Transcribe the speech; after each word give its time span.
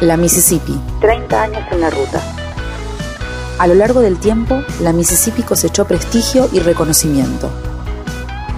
La 0.00 0.16
Mississippi. 0.16 0.78
30 1.00 1.42
años 1.42 1.62
en 1.72 1.80
la 1.80 1.90
ruta. 1.90 2.22
A 3.58 3.66
lo 3.66 3.74
largo 3.74 4.00
del 4.00 4.18
tiempo, 4.18 4.62
la 4.80 4.92
Mississippi 4.92 5.42
cosechó 5.42 5.86
prestigio 5.86 6.48
y 6.52 6.60
reconocimiento. 6.60 7.50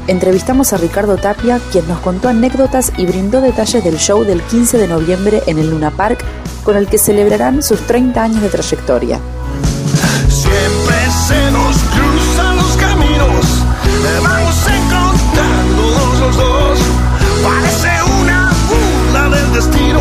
Entrevistamos 0.06 0.74
a 0.74 0.76
Ricardo 0.76 1.16
Tapia, 1.16 1.58
quien 1.72 1.88
nos 1.88 2.00
contó 2.00 2.28
anécdotas 2.28 2.92
y 2.98 3.06
brindó 3.06 3.40
detalles 3.40 3.82
del 3.82 3.96
show 3.96 4.22
del 4.22 4.42
15 4.42 4.76
de 4.76 4.88
noviembre 4.88 5.42
en 5.46 5.58
el 5.58 5.70
Luna 5.70 5.90
Park, 5.90 6.22
con 6.62 6.76
el 6.76 6.88
que 6.88 6.98
celebrarán 6.98 7.62
sus 7.62 7.80
30 7.86 8.22
años 8.22 8.42
de 8.42 8.48
trayectoria. 8.50 9.18
Siempre 10.28 10.96
se 11.26 11.50
nos 11.52 11.76
cruzan 11.78 12.56
los 12.56 12.76
caminos, 12.76 13.64
vamos 14.22 14.56
encontrando 14.66 15.82
los 16.20 16.36
dos. 16.36 16.78
Parece 17.42 17.88
una 18.20 18.52
burla 18.68 19.36
del 19.36 19.52
destino, 19.54 20.00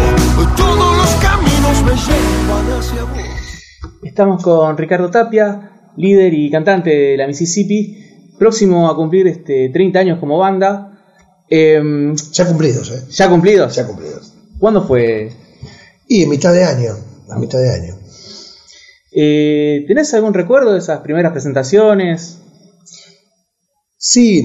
Estamos 4.03 4.43
con 4.43 4.77
Ricardo 4.77 5.09
Tapia, 5.09 5.91
líder 5.97 6.33
y 6.33 6.52
cantante 6.52 6.89
de 6.89 7.17
la 7.17 7.27
Mississippi 7.27 8.33
próximo 8.38 8.89
a 8.89 8.95
cumplir 8.95 9.27
este 9.27 9.69
30 9.69 9.99
años 9.99 10.19
como 10.19 10.38
banda. 10.38 10.85
Eh, 11.49 12.13
ya 12.31 12.47
cumplidos, 12.47 12.91
¿eh? 12.91 13.03
¿Ya 13.09 13.29
cumplidos? 13.29 13.75
Ya 13.75 13.85
cumplidos. 13.85 14.33
¿Cuándo 14.57 14.85
fue? 14.85 15.31
Y 16.07 16.23
en 16.23 16.29
mitad 16.29 16.53
de 16.53 16.63
año, 16.63 16.95
a 17.29 17.38
mitad 17.38 17.59
de 17.59 17.69
año. 17.69 17.95
Eh, 19.11 19.85
¿Tenés 19.88 20.13
algún 20.13 20.33
recuerdo 20.33 20.73
de 20.73 20.80
esas 20.80 20.99
primeras 21.02 21.31
presentaciones? 21.31 22.39
Sí, 23.97 24.43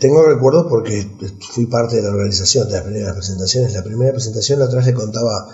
tengo 0.00 0.24
recuerdos 0.24 0.66
porque 0.68 1.06
fui 1.52 1.66
parte 1.66 1.96
de 1.96 2.02
la 2.02 2.10
organización 2.10 2.68
de 2.68 2.74
las 2.74 2.82
primeras 2.82 3.14
presentaciones. 3.14 3.72
La 3.72 3.84
primera 3.84 4.12
presentación, 4.12 4.58
la 4.58 4.64
otra 4.66 4.78
vez 4.78 4.86
le 4.86 4.94
contaba 4.94 5.48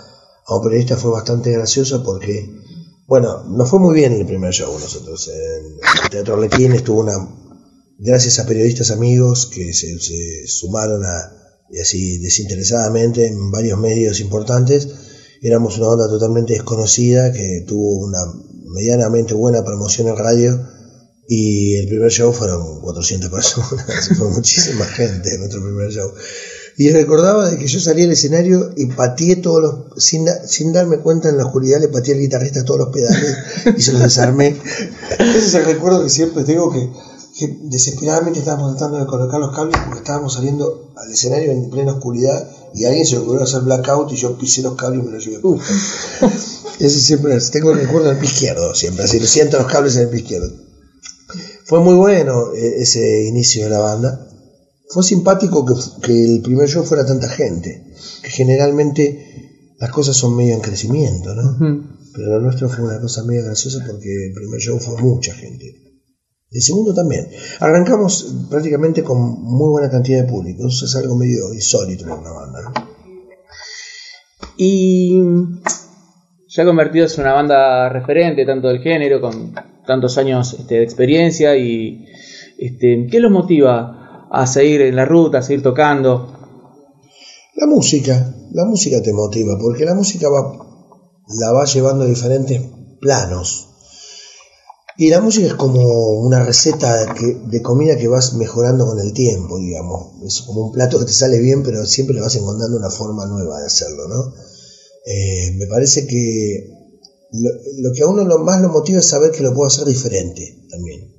a 0.46 0.56
un 0.56 0.62
periodista, 0.62 0.96
fue 0.96 1.10
bastante 1.10 1.52
graciosa 1.52 2.02
porque, 2.02 2.50
bueno, 3.06 3.44
nos 3.44 3.68
fue 3.68 3.78
muy 3.78 3.94
bien 3.94 4.12
el 4.12 4.26
primer 4.26 4.52
show 4.52 4.72
nosotros. 4.78 5.28
En 5.28 6.04
el 6.04 6.10
Teatro 6.10 6.34
Arlequín 6.34 6.72
estuvo 6.72 7.00
una 7.00 7.16
gracias 7.98 8.40
a 8.40 8.46
periodistas 8.46 8.90
amigos 8.90 9.46
que 9.46 9.72
se, 9.72 10.46
sumaron 10.48 11.04
a, 11.04 11.32
así 11.80 12.18
desinteresadamente 12.18 13.28
en 13.28 13.50
varios 13.52 13.78
medios 13.78 14.20
importantes, 14.20 14.88
éramos 15.40 15.78
una 15.78 15.88
banda 15.88 16.08
totalmente 16.08 16.54
desconocida 16.54 17.32
que 17.32 17.64
tuvo 17.66 18.04
una 18.04 18.18
medianamente 18.74 19.34
buena 19.34 19.64
promoción 19.64 20.08
en 20.08 20.16
radio 20.16 20.68
y 21.28 21.76
el 21.76 21.86
primer 21.86 22.10
show 22.10 22.32
fueron 22.32 22.80
400 22.80 23.30
personas, 23.30 24.08
fue 24.18 24.30
muchísima 24.30 24.84
gente 24.84 25.34
en 25.34 25.40
nuestro 25.40 25.62
primer 25.62 25.90
show. 25.90 26.12
Y 26.76 26.90
recordaba 26.90 27.50
de 27.50 27.58
que 27.58 27.66
yo 27.66 27.80
salí 27.80 28.02
al 28.02 28.12
escenario 28.12 28.72
y 28.76 28.86
pateé 28.86 29.36
todos 29.36 29.62
los, 29.62 30.02
sin, 30.02 30.26
sin 30.46 30.72
darme 30.72 30.98
cuenta 30.98 31.28
en 31.28 31.36
la 31.36 31.44
oscuridad, 31.44 31.80
le 31.80 31.88
pateé 31.88 32.14
al 32.14 32.20
guitarrista 32.20 32.64
todos 32.64 32.80
los 32.80 32.88
pedales 32.88 33.36
y 33.76 33.82
se 33.82 33.92
los 33.92 34.02
desarmé. 34.02 34.56
Ese 35.18 35.38
es 35.38 35.54
el 35.54 35.64
recuerdo 35.64 36.02
que 36.02 36.10
siempre 36.10 36.44
tengo 36.44 36.72
que 36.72 36.88
que 37.38 37.48
desesperadamente 37.62 38.40
estábamos 38.40 38.76
tratando 38.76 38.98
de 38.98 39.06
colocar 39.06 39.40
los 39.40 39.54
cables 39.54 39.78
porque 39.84 40.00
estábamos 40.00 40.34
saliendo 40.34 40.92
al 40.96 41.10
escenario 41.10 41.50
en 41.50 41.70
plena 41.70 41.92
oscuridad 41.92 42.46
y 42.74 42.84
alguien 42.84 43.06
se 43.06 43.16
le 43.16 43.22
ocurrió 43.22 43.44
hacer 43.44 43.62
blackout 43.62 44.12
y 44.12 44.16
yo 44.16 44.36
pisé 44.36 44.62
los 44.62 44.74
cables 44.74 45.02
y 45.02 45.06
me 45.06 45.12
los 45.12 45.24
llevé. 45.24 45.40
Ese 46.78 47.00
siempre 47.00 47.38
tengo 47.50 47.70
el 47.70 47.78
recuerdo 47.78 48.08
en 48.08 48.16
el 48.16 48.20
pie 48.20 48.28
izquierdo, 48.28 48.74
siempre 48.74 49.04
así, 49.04 49.18
lo 49.18 49.26
siento 49.26 49.58
los 49.58 49.70
cables 49.70 49.96
en 49.96 50.02
el 50.02 50.08
pie 50.08 50.20
izquierdo. 50.20 50.52
Fue 51.64 51.80
muy 51.80 51.94
bueno 51.94 52.52
eh, 52.54 52.82
ese 52.82 53.24
inicio 53.24 53.64
de 53.64 53.70
la 53.70 53.78
banda. 53.78 54.28
Fue 54.92 55.02
simpático 55.02 55.64
que, 55.64 55.74
que 56.02 56.24
el 56.24 56.42
primer 56.42 56.68
show 56.68 56.84
fuera 56.84 57.06
tanta 57.06 57.28
gente, 57.28 57.82
que 58.22 58.30
generalmente 58.30 59.74
las 59.78 59.90
cosas 59.90 60.16
son 60.16 60.36
medio 60.36 60.54
en 60.54 60.60
crecimiento, 60.60 61.34
¿no? 61.34 61.58
Pero 62.14 62.26
lo 62.32 62.40
nuestro 62.40 62.68
fue 62.68 62.84
una 62.84 63.00
cosa 63.00 63.24
medio 63.24 63.42
graciosa 63.44 63.82
porque 63.86 64.26
el 64.26 64.32
primer 64.34 64.60
show 64.60 64.78
fue 64.78 65.00
mucha 65.02 65.32
gente. 65.34 65.64
El 66.50 66.60
segundo 66.60 66.92
también. 66.92 67.26
Arrancamos 67.60 68.46
prácticamente 68.50 69.02
con 69.02 69.18
muy 69.18 69.70
buena 69.70 69.90
cantidad 69.90 70.22
de 70.22 70.28
público. 70.28 70.68
Eso 70.68 70.84
es 70.84 70.94
algo 70.96 71.16
medio 71.16 71.54
insólito 71.54 72.04
para 72.04 72.20
una 72.20 72.32
banda. 72.32 72.60
¿no? 72.62 72.72
Y 74.58 75.22
ya 76.48 76.64
convertidos 76.64 77.16
en 77.16 77.24
una 77.24 77.32
banda 77.32 77.88
referente 77.88 78.44
tanto 78.44 78.68
del 78.68 78.82
género, 78.82 79.22
con 79.22 79.54
tantos 79.86 80.18
años 80.18 80.54
este, 80.58 80.74
de 80.76 80.82
experiencia, 80.82 81.56
y 81.56 82.06
este, 82.58 83.08
¿qué 83.10 83.20
los 83.20 83.32
motiva 83.32 84.01
a 84.32 84.46
seguir 84.46 84.80
en 84.82 84.96
la 84.96 85.04
ruta, 85.04 85.38
a 85.38 85.42
seguir 85.42 85.62
tocando? 85.62 86.32
La 87.54 87.66
música, 87.66 88.34
la 88.52 88.64
música 88.64 89.02
te 89.02 89.12
motiva, 89.12 89.58
porque 89.58 89.84
la 89.84 89.94
música 89.94 90.28
va, 90.28 90.40
la 91.38 91.52
va 91.52 91.64
llevando 91.64 92.04
a 92.04 92.08
diferentes 92.08 92.60
planos 93.00 93.68
y 94.96 95.08
la 95.08 95.20
música 95.20 95.46
es 95.46 95.54
como 95.54 95.82
una 96.20 96.44
receta 96.44 97.14
de 97.14 97.62
comida 97.62 97.96
que 97.96 98.08
vas 98.08 98.34
mejorando 98.34 98.84
con 98.84 98.98
el 99.00 99.12
tiempo, 99.12 99.58
digamos. 99.58 100.22
Es 100.24 100.42
como 100.42 100.66
un 100.66 100.72
plato 100.72 100.98
que 100.98 101.06
te 101.06 101.12
sale 101.12 101.40
bien, 101.40 101.62
pero 101.62 101.86
siempre 101.86 102.14
le 102.14 102.20
vas 102.20 102.36
encontrando 102.36 102.76
una 102.76 102.90
forma 102.90 103.26
nueva 103.26 103.60
de 103.60 103.66
hacerlo, 103.66 104.06
¿no? 104.08 104.34
Eh, 105.06 105.52
me 105.56 105.66
parece 105.66 106.06
que 106.06 106.68
lo, 107.32 107.92
que 107.92 108.02
a 108.02 108.06
uno 108.06 108.24
lo 108.24 108.38
más 108.40 108.60
lo 108.60 108.68
motiva 108.68 108.98
es 108.98 109.06
saber 109.06 109.32
que 109.32 109.42
lo 109.42 109.54
puedo 109.54 109.66
hacer 109.66 109.86
diferente 109.86 110.66
también. 110.70 111.10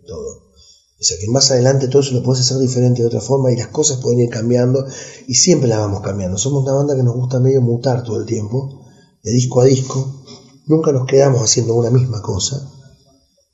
O 1.04 1.06
sea, 1.06 1.18
que 1.20 1.28
más 1.28 1.52
adelante 1.52 1.90
todo 1.90 2.02
eso 2.02 2.14
lo 2.14 2.24
puedes 2.24 2.42
hacer 2.46 2.58
diferente 2.60 3.02
de 3.02 3.10
otra 3.10 3.20
forma 3.20 3.52
y 3.52 3.58
las 3.58 3.68
cosas 3.68 3.98
pueden 3.98 4.22
ir 4.22 4.30
cambiando 4.30 4.86
y 5.28 5.36
siempre 5.36 5.68
las 5.68 5.80
vamos 5.80 6.02
cambiando. 6.02 6.38
Somos 6.38 6.64
una 6.64 6.74
banda 6.74 6.96
que 6.96 7.04
nos 7.04 7.16
gusta 7.16 7.42
medio 7.42 7.62
mutar 7.62 8.04
todo 8.04 8.22
el 8.22 8.26
tiempo, 8.26 8.86
de 9.22 9.32
disco 9.32 9.60
a 9.60 9.66
disco. 9.66 10.24
Nunca 10.66 10.94
nos 10.94 11.06
quedamos 11.06 11.42
haciendo 11.42 11.76
una 11.76 11.90
misma 11.90 12.22
cosa 12.22 12.70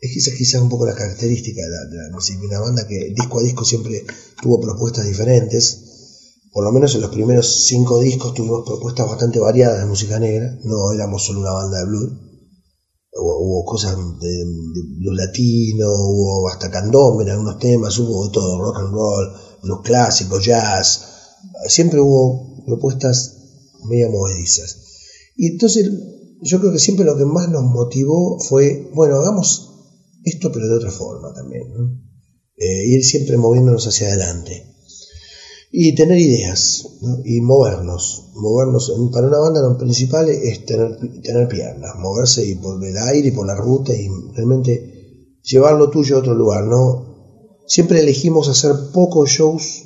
es 0.01 0.11
quizás, 0.13 0.33
quizás 0.35 0.61
un 0.61 0.69
poco 0.69 0.85
la 0.85 0.95
característica 0.95 1.61
de 1.61 1.69
la, 1.69 1.85
de 1.85 2.59
banda 2.59 2.87
que 2.87 3.13
disco 3.13 3.39
a 3.39 3.43
disco 3.43 3.65
siempre 3.65 4.05
tuvo 4.41 4.59
propuestas 4.61 5.05
diferentes. 5.05 5.85
Por 6.51 6.63
lo 6.63 6.71
menos 6.71 6.95
en 6.95 7.01
los 7.01 7.11
primeros 7.11 7.65
cinco 7.65 7.99
discos 7.99 8.33
tuvimos 8.33 8.65
propuestas 8.65 9.07
bastante 9.07 9.39
variadas 9.39 9.79
de 9.79 9.85
música 9.85 10.19
negra, 10.19 10.57
no 10.63 10.91
éramos 10.93 11.25
solo 11.25 11.41
una 11.41 11.51
banda 11.51 11.79
de 11.79 11.85
blues. 11.85 12.28
Hubo, 13.11 13.65
cosas 13.65 13.95
de, 13.97 14.45
blues 14.99 15.17
latino, 15.17 15.87
hubo 15.89 16.49
hasta 16.49 16.69
candombe 16.69 17.23
en 17.23 17.31
algunos 17.31 17.57
temas, 17.57 17.97
hubo 17.97 18.29
todo, 18.31 18.61
rock 18.61 18.77
and 18.77 18.93
roll, 18.93 19.27
blues 19.63 19.81
clásicos, 19.83 20.45
jazz. 20.45 21.01
Siempre 21.67 21.99
hubo 21.99 22.63
propuestas 22.65 23.35
medio 23.89 24.11
movedizas. 24.11 24.77
Y 25.35 25.47
entonces 25.47 25.89
yo 26.41 26.59
creo 26.59 26.71
que 26.71 26.79
siempre 26.79 27.05
lo 27.05 27.17
que 27.17 27.25
más 27.25 27.49
nos 27.49 27.63
motivó 27.63 28.39
fue, 28.39 28.89
bueno, 28.93 29.15
hagamos 29.15 29.65
esto 30.23 30.51
pero 30.51 30.67
de 30.67 30.75
otra 30.75 30.91
forma 30.91 31.33
también, 31.33 31.63
eh, 32.57 32.85
ir 32.87 33.03
siempre 33.03 33.37
moviéndonos 33.37 33.87
hacia 33.87 34.07
adelante 34.07 34.69
y 35.71 35.93
tener 35.93 36.17
ideas 36.17 36.87
y 37.25 37.41
movernos, 37.41 38.31
movernos 38.33 38.91
para 39.11 39.27
una 39.27 39.37
banda 39.37 39.61
lo 39.61 39.77
principal 39.77 40.27
es 40.29 40.65
tener, 40.65 40.97
tener 41.21 41.47
piernas, 41.47 41.95
moverse 41.97 42.45
y 42.45 42.55
por 42.55 42.83
el 42.83 42.97
aire 42.97 43.27
y 43.27 43.31
por 43.31 43.45
la 43.45 43.55
ruta 43.55 43.93
y 43.93 44.07
realmente 44.33 45.37
llevar 45.43 45.75
lo 45.75 45.89
tuyo 45.89 46.15
a 46.15 46.19
otro 46.19 46.33
lugar, 46.33 46.63
¿no? 46.65 47.09
Siempre 47.67 47.99
elegimos 47.99 48.47
hacer 48.47 48.91
pocos 48.91 49.29
shows 49.29 49.83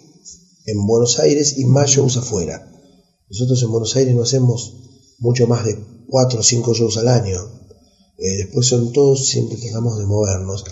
en 0.65 0.85
Buenos 0.87 1.19
Aires 1.19 1.57
y 1.57 1.65
más 1.65 1.89
shows 1.89 2.15
afuera. 2.15 2.69
Nosotros 3.29 3.61
en 3.61 3.71
Buenos 3.71 3.95
Aires 3.97 4.15
no 4.15 4.23
hacemos 4.23 4.73
mucho 5.19 5.47
más 5.47 5.65
de 5.65 5.77
cuatro 6.07 6.39
o 6.39 6.43
cinco 6.43 6.73
shows 6.73 6.95
al 6.97 7.09
año. 7.09 7.39
Eh, 8.17 8.37
después 8.37 8.67
son 8.67 8.93
todos, 8.93 9.27
siempre 9.27 9.57
tratamos 9.57 9.97
de 9.97 10.05
movernos. 10.05 10.63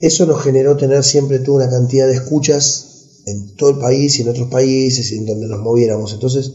Eso 0.00 0.26
nos 0.26 0.42
generó 0.42 0.76
tener 0.76 1.02
siempre 1.02 1.38
toda 1.38 1.64
una 1.64 1.70
cantidad 1.70 2.06
de 2.06 2.14
escuchas 2.14 2.87
en 3.30 3.54
todo 3.56 3.70
el 3.70 3.78
país 3.78 4.18
y 4.18 4.22
en 4.22 4.28
otros 4.28 4.48
países 4.48 5.12
en 5.12 5.26
donde 5.26 5.46
nos 5.46 5.60
moviéramos. 5.60 6.12
Entonces, 6.12 6.52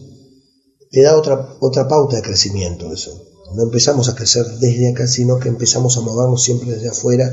te 0.91 1.01
da 1.01 1.17
otra, 1.17 1.57
otra 1.59 1.87
pauta 1.87 2.17
de 2.17 2.21
crecimiento 2.21 2.91
eso. 2.91 3.29
No 3.55 3.63
empezamos 3.63 4.09
a 4.09 4.15
crecer 4.15 4.45
desde 4.59 4.89
acá, 4.89 5.07
sino 5.07 5.39
que 5.39 5.49
empezamos 5.49 5.97
a 5.97 6.01
movernos 6.01 6.43
siempre 6.43 6.71
desde 6.71 6.89
afuera 6.89 7.31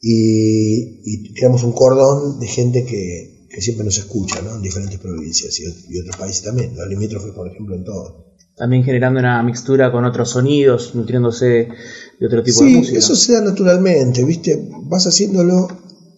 y, 0.00 1.32
creamos 1.34 1.62
un 1.62 1.72
cordón 1.72 2.40
de 2.40 2.46
gente 2.46 2.84
que, 2.84 3.32
siempre 3.60 3.84
nos 3.84 3.98
escucha, 3.98 4.42
¿no? 4.42 4.56
En 4.56 4.62
diferentes 4.62 4.98
provincias 4.98 5.60
y, 5.60 5.62
y 5.62 6.00
otros 6.00 6.16
países 6.16 6.42
también. 6.42 6.74
Los 6.74 6.88
limítrofes, 6.88 7.30
por 7.32 7.46
ejemplo, 7.46 7.76
en 7.76 7.84
todo 7.84 8.24
también 8.56 8.84
generando 8.84 9.20
una 9.20 9.42
mixtura 9.42 9.90
con 9.90 10.04
otros 10.04 10.30
sonidos, 10.30 10.94
nutriéndose 10.94 11.68
de 12.20 12.26
otro 12.26 12.42
tipo 12.42 12.62
de 12.62 12.70
música. 12.70 12.98
Eso 12.98 13.16
se 13.16 13.32
da 13.32 13.40
naturalmente, 13.40 14.24
¿viste? 14.24 14.68
Vas 14.84 15.06
haciéndolo 15.06 15.68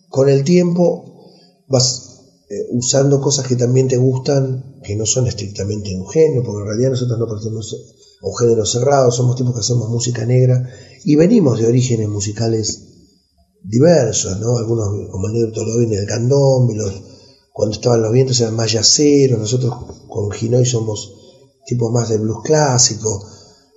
con 0.08 0.28
el 0.28 0.44
tiempo, 0.44 1.30
vas 1.68 2.15
eh, 2.48 2.66
usando 2.70 3.20
cosas 3.20 3.46
que 3.46 3.56
también 3.56 3.88
te 3.88 3.96
gustan, 3.96 4.80
que 4.82 4.96
no 4.96 5.06
son 5.06 5.26
estrictamente 5.26 5.90
de 5.90 5.96
un 5.96 6.08
género, 6.08 6.42
porque 6.44 6.60
en 6.60 6.66
realidad 6.66 6.90
nosotros 6.90 7.18
no 7.18 7.26
pertenecemos 7.26 7.76
a 8.22 8.26
un 8.26 8.36
género 8.36 8.64
cerrado, 8.64 9.10
somos 9.10 9.36
tipos 9.36 9.54
que 9.54 9.60
hacemos 9.60 9.88
música 9.88 10.24
negra 10.24 10.68
y 11.04 11.16
venimos 11.16 11.58
de 11.58 11.66
orígenes 11.66 12.08
musicales 12.08 12.82
diversos, 13.62 14.38
¿no? 14.38 14.56
Algunos, 14.56 15.10
como 15.10 15.26
el 15.26 15.32
negro 15.32 15.52
Toro 15.52 15.78
viene 15.78 15.96
del 15.96 16.06
candombe, 16.06 16.74
los, 16.74 16.92
cuando 17.52 17.74
estaban 17.74 18.02
los 18.02 18.12
vientos 18.12 18.40
eran 18.40 18.54
más 18.54 18.72
yaceros, 18.72 19.38
nosotros 19.38 19.74
con 20.08 20.30
Ginoy 20.30 20.64
somos 20.64 21.14
tipo 21.66 21.90
más 21.90 22.08
de 22.08 22.18
blues 22.18 22.42
clásico, 22.44 23.26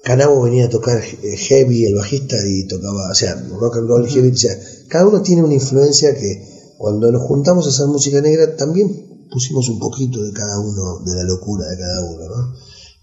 Canabo 0.03 0.41
venía 0.43 0.65
a 0.65 0.69
tocar 0.69 1.03
eh, 1.03 1.37
heavy, 1.37 1.85
el 1.85 1.95
bajista, 1.95 2.37
y 2.47 2.67
tocaba, 2.67 3.11
o 3.11 3.15
sea, 3.15 3.35
rock 3.59 3.77
and 3.77 3.89
roll 3.89 4.07
heavy. 4.07 4.29
O 4.29 4.37
sea, 4.37 4.57
cada 4.87 5.07
uno 5.07 5.21
tiene 5.21 5.43
una 5.43 5.53
influencia 5.53 6.15
que 6.15 6.58
cuando 6.79 7.11
nos 7.11 7.23
juntamos 7.23 7.65
a 7.65 7.71
hacer 7.71 7.87
música 7.87 8.21
negra 8.21 8.55
también 8.55 9.27
pusimos 9.29 9.67
un 9.67 9.79
poquito 9.79 10.23
de 10.23 10.31
cada 10.31 10.59
uno, 10.59 10.99
de 11.05 11.13
la 11.13 11.25
locura 11.25 11.67
de 11.67 11.77
cada 11.77 12.05
uno, 12.05 12.23
¿no? 12.29 12.55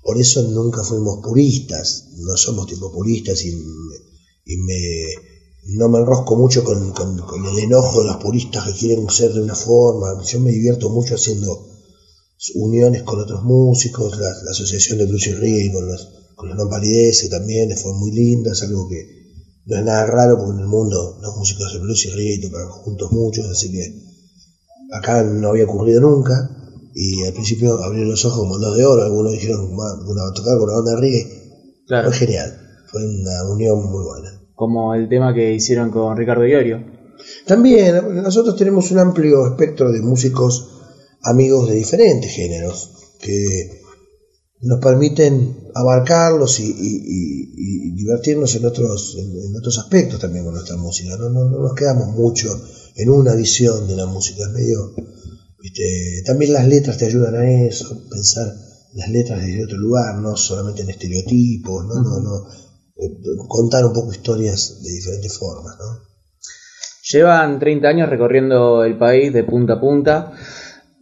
Por 0.02 0.19
eso 0.19 0.43
nunca 0.44 0.82
fuimos 0.82 1.19
puristas, 1.23 2.08
no 2.17 2.34
somos 2.38 2.67
tipo 2.69 2.90
puristas 2.90 3.44
y, 3.44 3.55
me, 4.56 4.81
no 5.76 5.90
me 5.90 5.99
enrosco 5.99 6.37
mucho 6.37 6.64
con, 6.64 6.78
el 6.78 7.58
enojo 7.58 8.00
de 8.00 8.06
los 8.06 8.17
puristas 8.17 8.64
que 8.64 8.73
quieren 8.73 9.11
ser 9.11 9.34
de 9.34 9.43
una 9.43 9.55
forma. 9.55 10.23
Yo 10.25 10.40
me 10.40 10.52
divierto 10.52 10.88
mucho 10.88 11.17
haciendo 11.17 11.69
uniones 12.55 13.02
con 13.02 13.20
otros 13.20 13.43
músicos, 13.43 14.19
la, 14.19 14.31
asociación 14.52 15.00
de 15.00 15.05
blues 15.05 15.26
y 15.26 15.32
reggae 15.32 15.70
con 15.70 15.87
los, 15.87 16.08
con 16.34 16.49
los 16.49 16.56
non 16.56 16.70
palideces 16.70 17.28
también 17.28 17.76
fue 17.76 17.93
muy 17.93 18.11
linda, 18.11 18.52
es 18.52 18.62
algo 18.62 18.88
que 18.88 19.16
no 19.67 19.77
es 19.77 19.85
nada 19.85 20.07
raro 20.07 20.39
porque 20.39 20.55
en 20.55 20.61
el 20.61 20.67
mundo 20.67 21.19
los 21.21 21.37
músicos 21.37 21.73
de 21.73 21.81
blues 21.81 22.05
y 22.07 22.11
reggae 22.11 22.49
tocan 22.49 22.69
juntos 22.69 23.13
muchos, 23.13 23.47
así 23.51 23.73
que 23.73 23.95
acá 24.93 25.23
no 25.25 25.49
había 25.49 25.65
ocurrido 25.65 26.01
nunca 26.01 26.51
y 26.95 27.25
al 27.25 27.33
principio 27.33 27.83
abrieron 27.83 28.11
los 28.11 28.25
ojos 28.25 28.39
como 28.39 28.59
dos 28.59 28.77
de 28.77 28.85
oro, 28.85 29.03
algunos 29.03 29.33
dijeron, 29.33 29.75
bueno, 29.77 30.23
a 30.23 30.33
tocar 30.33 30.57
con 30.57 30.69
una 30.69 30.77
banda 30.77 30.95
de 30.95 31.01
reggae, 31.01 31.27
Claro. 31.87 32.09
fue 32.09 32.19
genial, 32.19 32.59
fue 32.91 33.03
una 33.05 33.45
unión 33.53 33.79
muy 33.91 34.05
buena. 34.05 34.41
Como 34.55 34.95
el 34.95 35.09
tema 35.09 35.35
que 35.35 35.53
hicieron 35.53 35.91
con 35.91 36.17
Ricardo 36.17 36.47
Iorio. 36.47 36.83
También 37.47 38.23
nosotros 38.23 38.57
tenemos 38.57 38.91
un 38.91 38.99
amplio 38.99 39.47
espectro 39.47 39.93
de 39.93 40.01
músicos 40.01 40.69
amigos 41.23 41.69
de 41.69 41.75
diferentes 41.75 42.31
géneros 42.31 42.91
que 43.21 43.83
nos 44.62 44.81
permiten 44.81 45.70
abarcarlos 45.75 46.61
y, 46.61 47.93
divertirnos 47.94 48.55
en 48.55 48.64
otros, 48.64 49.17
en, 49.19 49.56
otros 49.56 49.79
aspectos 49.79 50.20
también 50.20 50.44
con 50.44 50.55
nuestra 50.55 50.76
música. 50.76 51.17
No, 51.17 51.29
no, 51.29 51.49
no 51.49 51.61
nos 51.61 51.75
quedamos 51.75 52.08
mucho 52.08 52.49
en 52.94 53.11
una 53.11 53.35
visión 53.35 53.87
de 53.88 53.97
la 53.97 54.06
música, 54.06 54.44
es 54.44 54.53
medio, 54.53 54.94
también 56.25 56.53
las 56.53 56.67
letras 56.67 56.97
te 56.97 57.06
ayudan 57.06 57.35
a 57.35 57.50
eso, 57.67 58.03
pensar 58.08 58.47
las 58.94 59.11
letras 59.11 59.44
desde 59.44 59.64
otro 59.64 59.79
lugar, 59.79 60.17
no 60.17 60.37
solamente 60.37 60.82
en 60.82 60.91
estereotipos, 60.91 61.85
no, 61.85 61.94
no, 62.02 62.20
no, 62.20 62.49
eh, 62.97 63.19
contar 63.49 63.85
un 63.85 63.93
poco 63.93 64.12
historias 64.12 64.82
de 64.82 64.91
diferentes 64.91 65.37
formas, 65.37 65.76
¿no? 65.79 66.06
Llevan 67.12 67.59
30 67.59 67.88
años 67.88 68.09
recorriendo 68.09 68.82
el 68.85 68.99
país 68.99 69.32
de 69.32 69.44
punta 69.44 69.75
a 69.75 69.81
punta. 69.81 70.32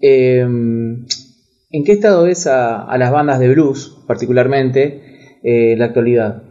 Eh, 0.00 0.44
¿En 1.74 1.82
qué 1.82 1.90
estado 1.90 2.22
ves 2.22 2.46
a, 2.46 2.84
a 2.84 2.98
las 2.98 3.10
bandas 3.10 3.40
de 3.40 3.48
blues, 3.48 3.96
particularmente, 4.06 5.02
eh, 5.42 5.74
la 5.76 5.86
actualidad? 5.86 6.44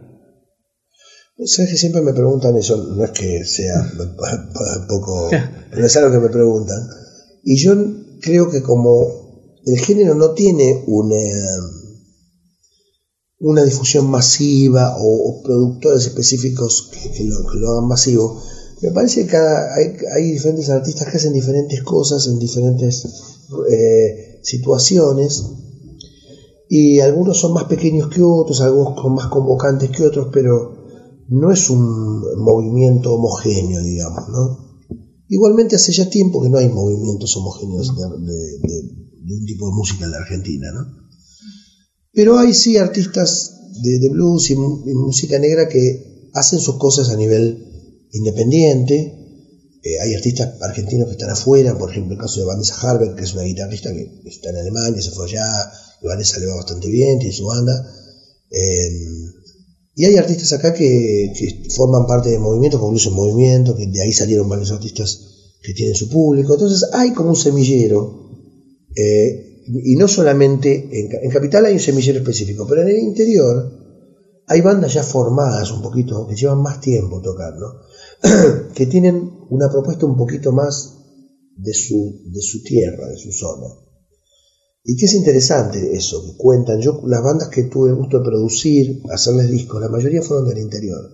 Sabes 1.46 1.70
que 1.70 1.78
siempre 1.78 2.02
me 2.02 2.12
preguntan 2.12 2.54
eso, 2.58 2.76
no 2.76 3.02
es 3.02 3.10
que 3.12 3.42
sea 3.42 3.90
poco, 4.88 5.30
no 5.78 5.86
es 5.86 5.96
algo 5.96 6.10
que 6.12 6.18
me 6.18 6.28
preguntan. 6.28 6.76
Y 7.42 7.56
yo 7.56 7.74
creo 8.20 8.50
que 8.50 8.60
como 8.60 9.54
el 9.64 9.78
género 9.78 10.14
no 10.14 10.32
tiene 10.32 10.84
una, 10.86 11.16
una 13.38 13.64
difusión 13.64 14.10
masiva 14.10 14.94
o, 14.98 15.30
o 15.30 15.42
productores 15.42 16.06
específicos 16.06 16.90
que, 16.92 17.12
que 17.12 17.24
lo, 17.24 17.50
que 17.50 17.60
lo 17.60 17.70
hagan 17.70 17.88
masivo, 17.88 18.42
me 18.82 18.90
parece 18.90 19.22
que 19.22 19.30
cada, 19.30 19.74
hay, 19.74 19.96
hay 20.14 20.32
diferentes 20.32 20.68
artistas 20.68 21.08
que 21.08 21.16
hacen 21.16 21.32
diferentes 21.32 21.82
cosas 21.82 22.26
en 22.26 22.38
diferentes 22.38 23.06
eh, 23.70 24.23
situaciones 24.44 25.44
y 26.68 27.00
algunos 27.00 27.38
son 27.38 27.52
más 27.52 27.64
pequeños 27.64 28.08
que 28.08 28.22
otros, 28.22 28.60
algunos 28.60 29.00
son 29.00 29.14
más 29.14 29.26
convocantes 29.26 29.90
que 29.90 30.04
otros, 30.04 30.28
pero 30.32 30.84
no 31.28 31.50
es 31.50 31.70
un 31.70 32.22
movimiento 32.38 33.14
homogéneo, 33.14 33.82
digamos, 33.82 34.28
¿no? 34.28 34.64
Igualmente 35.28 35.76
hace 35.76 35.92
ya 35.92 36.08
tiempo 36.08 36.42
que 36.42 36.50
no 36.50 36.58
hay 36.58 36.68
movimientos 36.68 37.36
homogéneos 37.36 37.94
de, 37.96 39.34
un 39.34 39.46
tipo 39.46 39.66
de 39.66 39.74
música 39.74 40.04
en 40.04 40.10
la 40.10 40.18
Argentina, 40.18 40.70
¿no? 40.72 41.04
Pero 42.12 42.38
hay 42.38 42.54
sí 42.54 42.76
artistas 42.76 43.52
de, 43.82 44.08
blues 44.10 44.50
y 44.50 44.56
música 44.56 45.38
negra 45.38 45.68
que 45.68 46.30
hacen 46.34 46.60
sus 46.60 46.76
cosas 46.76 47.08
a 47.08 47.16
nivel 47.16 48.06
independiente. 48.12 49.23
Eh, 49.84 50.00
hay 50.00 50.14
artistas 50.14 50.54
argentinos 50.62 51.08
que 51.08 51.12
están 51.12 51.28
afuera, 51.28 51.76
por 51.76 51.90
ejemplo 51.90 52.14
el 52.14 52.18
caso 52.18 52.40
de 52.40 52.46
Vanessa 52.46 52.74
Harber, 52.80 53.14
que 53.14 53.24
es 53.24 53.34
una 53.34 53.42
guitarrista 53.42 53.92
que 53.92 54.22
está 54.24 54.48
en 54.48 54.56
Alemania, 54.56 55.02
se 55.02 55.10
fue 55.10 55.26
allá, 55.26 55.44
y 56.00 56.06
Vanessa 56.06 56.40
le 56.40 56.46
va 56.46 56.56
bastante 56.56 56.88
bien, 56.88 57.18
tiene 57.18 57.34
su 57.34 57.44
banda. 57.44 57.86
Eh, 58.50 58.88
y 59.96 60.06
hay 60.06 60.16
artistas 60.16 60.54
acá 60.54 60.72
que, 60.72 61.66
forman 61.76 62.06
parte 62.06 62.30
de 62.30 62.38
movimientos, 62.38 62.80
Blues 62.80 63.06
en 63.08 63.12
Movimiento, 63.12 63.76
que 63.76 63.86
de 63.86 64.00
ahí 64.00 64.12
salieron 64.12 64.48
varios 64.48 64.70
artistas 64.70 65.52
que 65.62 65.74
tienen 65.74 65.94
su 65.94 66.08
público. 66.08 66.54
Entonces 66.54 66.88
hay 66.94 67.12
como 67.12 67.30
un 67.30 67.36
semillero, 67.36 68.30
eh, 68.96 69.64
y 69.66 69.96
no 69.96 70.08
solamente 70.08 70.88
en, 70.92 71.10
en 71.24 71.30
Capital 71.30 71.66
hay 71.66 71.74
un 71.74 71.80
semillero 71.80 72.20
específico, 72.20 72.66
pero 72.66 72.80
en 72.80 72.88
el 72.88 72.98
interior 73.00 73.83
hay 74.46 74.60
bandas 74.60 74.92
ya 74.94 75.02
formadas 75.02 75.70
un 75.72 75.82
poquito, 75.82 76.26
que 76.26 76.36
llevan 76.36 76.62
más 76.62 76.80
tiempo 76.80 77.20
tocando, 77.22 77.80
que 78.74 78.86
tienen 78.86 79.30
una 79.50 79.70
propuesta 79.70 80.06
un 80.06 80.16
poquito 80.16 80.52
más 80.52 80.94
de 81.56 81.72
su, 81.72 82.22
de 82.26 82.42
su 82.42 82.62
tierra, 82.62 83.08
de 83.08 83.16
su 83.16 83.32
zona. 83.32 83.66
Y 84.82 84.96
que 84.96 85.06
es 85.06 85.14
interesante 85.14 85.96
eso, 85.96 86.22
que 86.22 86.36
cuentan. 86.36 86.80
Yo, 86.80 87.00
las 87.06 87.22
bandas 87.22 87.48
que 87.48 87.64
tuve 87.64 87.88
el 87.88 87.96
gusto 87.96 88.18
de 88.18 88.24
producir, 88.24 89.02
hacerles 89.10 89.50
discos, 89.50 89.80
la 89.80 89.88
mayoría 89.88 90.20
fueron 90.20 90.46
del 90.46 90.58
interior. 90.58 91.10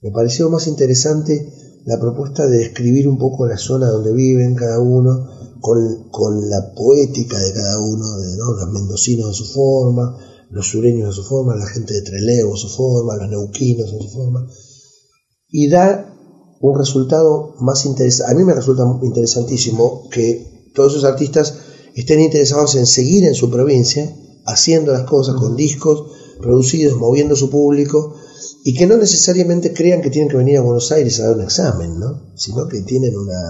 Me 0.00 0.10
pareció 0.10 0.50
más 0.50 0.66
interesante 0.66 1.52
la 1.84 2.00
propuesta 2.00 2.48
de 2.48 2.58
describir 2.58 3.06
un 3.06 3.18
poco 3.18 3.46
la 3.46 3.58
zona 3.58 3.86
donde 3.88 4.12
viven 4.12 4.56
cada 4.56 4.80
uno, 4.80 5.28
con, 5.60 6.08
con 6.10 6.50
la 6.50 6.74
poética 6.74 7.38
de 7.38 7.52
cada 7.52 7.78
uno, 7.78 8.18
de, 8.18 8.36
¿no? 8.36 8.52
los 8.54 8.72
mendocinos 8.72 9.28
de 9.28 9.34
su 9.34 9.52
forma, 9.52 10.18
los 10.52 10.68
sureños 10.68 11.08
de 11.08 11.22
su 11.22 11.24
forma, 11.28 11.56
la 11.56 11.66
gente 11.66 11.94
de 11.94 12.02
Trelew 12.02 12.52
de 12.52 12.58
su 12.58 12.68
forma, 12.68 13.16
los 13.16 13.28
neuquinos 13.28 13.90
de 13.90 13.98
su 13.98 14.08
forma, 14.10 14.46
y 15.48 15.68
da 15.68 16.14
un 16.60 16.78
resultado 16.78 17.54
más 17.60 17.86
interesante. 17.86 18.32
A 18.32 18.36
mí 18.36 18.44
me 18.44 18.54
resulta 18.54 18.84
interesantísimo 19.02 20.08
que 20.10 20.70
todos 20.74 20.92
esos 20.92 21.04
artistas 21.04 21.54
estén 21.94 22.20
interesados 22.20 22.74
en 22.74 22.86
seguir 22.86 23.24
en 23.24 23.34
su 23.34 23.50
provincia, 23.50 24.14
haciendo 24.44 24.92
las 24.92 25.04
cosas 25.04 25.36
con 25.36 25.56
discos 25.56 26.04
producidos, 26.40 26.98
moviendo 26.98 27.34
su 27.34 27.48
público, 27.48 28.14
y 28.64 28.74
que 28.74 28.86
no 28.86 28.96
necesariamente 28.96 29.72
crean 29.72 30.02
que 30.02 30.10
tienen 30.10 30.30
que 30.30 30.36
venir 30.36 30.58
a 30.58 30.62
Buenos 30.62 30.92
Aires 30.92 31.18
a 31.18 31.28
dar 31.28 31.36
un 31.36 31.42
examen, 31.42 31.98
¿no? 31.98 32.32
sino 32.36 32.68
que 32.68 32.82
tienen 32.82 33.16
una 33.16 33.40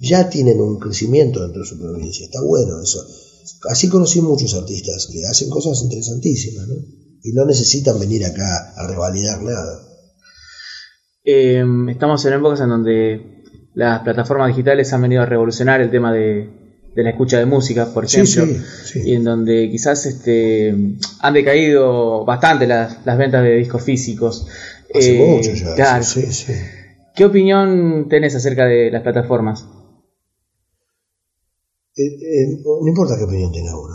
ya 0.00 0.28
tienen 0.28 0.60
un 0.60 0.78
crecimiento 0.78 1.40
dentro 1.40 1.62
de 1.62 1.68
su 1.68 1.78
provincia. 1.78 2.26
Está 2.26 2.42
bueno 2.42 2.80
eso. 2.80 3.04
Así 3.70 3.88
conocí 3.88 4.20
muchos 4.20 4.54
artistas 4.54 5.08
que 5.12 5.24
hacen 5.26 5.50
cosas 5.50 5.82
interesantísimas, 5.82 6.66
¿no? 6.68 6.74
Y 7.22 7.32
no 7.32 7.44
necesitan 7.46 7.98
venir 7.98 8.24
acá 8.24 8.72
a 8.76 8.86
revalidar 8.86 9.42
nada. 9.42 9.80
Eh, 11.24 11.64
estamos 11.90 12.24
en 12.26 12.32
épocas 12.34 12.60
en 12.60 12.68
donde 12.68 13.42
las 13.74 14.00
plataformas 14.02 14.48
digitales 14.48 14.92
han 14.92 15.02
venido 15.02 15.22
a 15.22 15.26
revolucionar 15.26 15.80
el 15.80 15.90
tema 15.90 16.12
de, 16.12 16.50
de 16.94 17.02
la 17.02 17.10
escucha 17.10 17.38
de 17.38 17.46
música, 17.46 17.92
por 17.92 18.04
ejemplo, 18.04 18.44
sí, 18.46 18.60
sí. 18.84 19.00
y 19.04 19.14
en 19.14 19.24
donde 19.24 19.68
quizás 19.70 20.04
este, 20.06 20.74
han 21.20 21.34
decaído 21.34 22.24
bastante 22.24 22.66
las, 22.66 23.04
las 23.06 23.18
ventas 23.18 23.42
de 23.42 23.56
discos 23.56 23.82
físicos. 23.82 24.46
Hace 24.94 25.16
Eh, 25.16 25.26
mucho 25.36 25.52
ya. 25.54 25.74
claro. 25.74 26.04
¿Qué 27.16 27.24
opinión 27.24 28.06
tenés 28.08 28.34
acerca 28.34 28.66
de 28.66 28.90
las 28.90 29.02
plataformas? 29.02 29.64
Eh, 31.96 32.02
eh, 32.06 32.46
no 32.64 32.88
importa 32.88 33.16
qué 33.16 33.24
opinión 33.24 33.52
tenga 33.52 33.76
uno. 33.78 33.94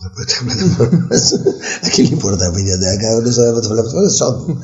a 0.00 0.10
plataformas. 0.14 1.34
¿A 1.82 1.90
quién 1.90 2.06
le 2.08 2.12
importa 2.14 2.44
la 2.44 2.50
opinión 2.50 2.80
de 2.80 2.88
acá? 2.90 3.20
No 3.20 3.32
sabe 3.32 3.52
las 3.52 3.66
plataformas 3.68 4.14
son. 4.16 4.60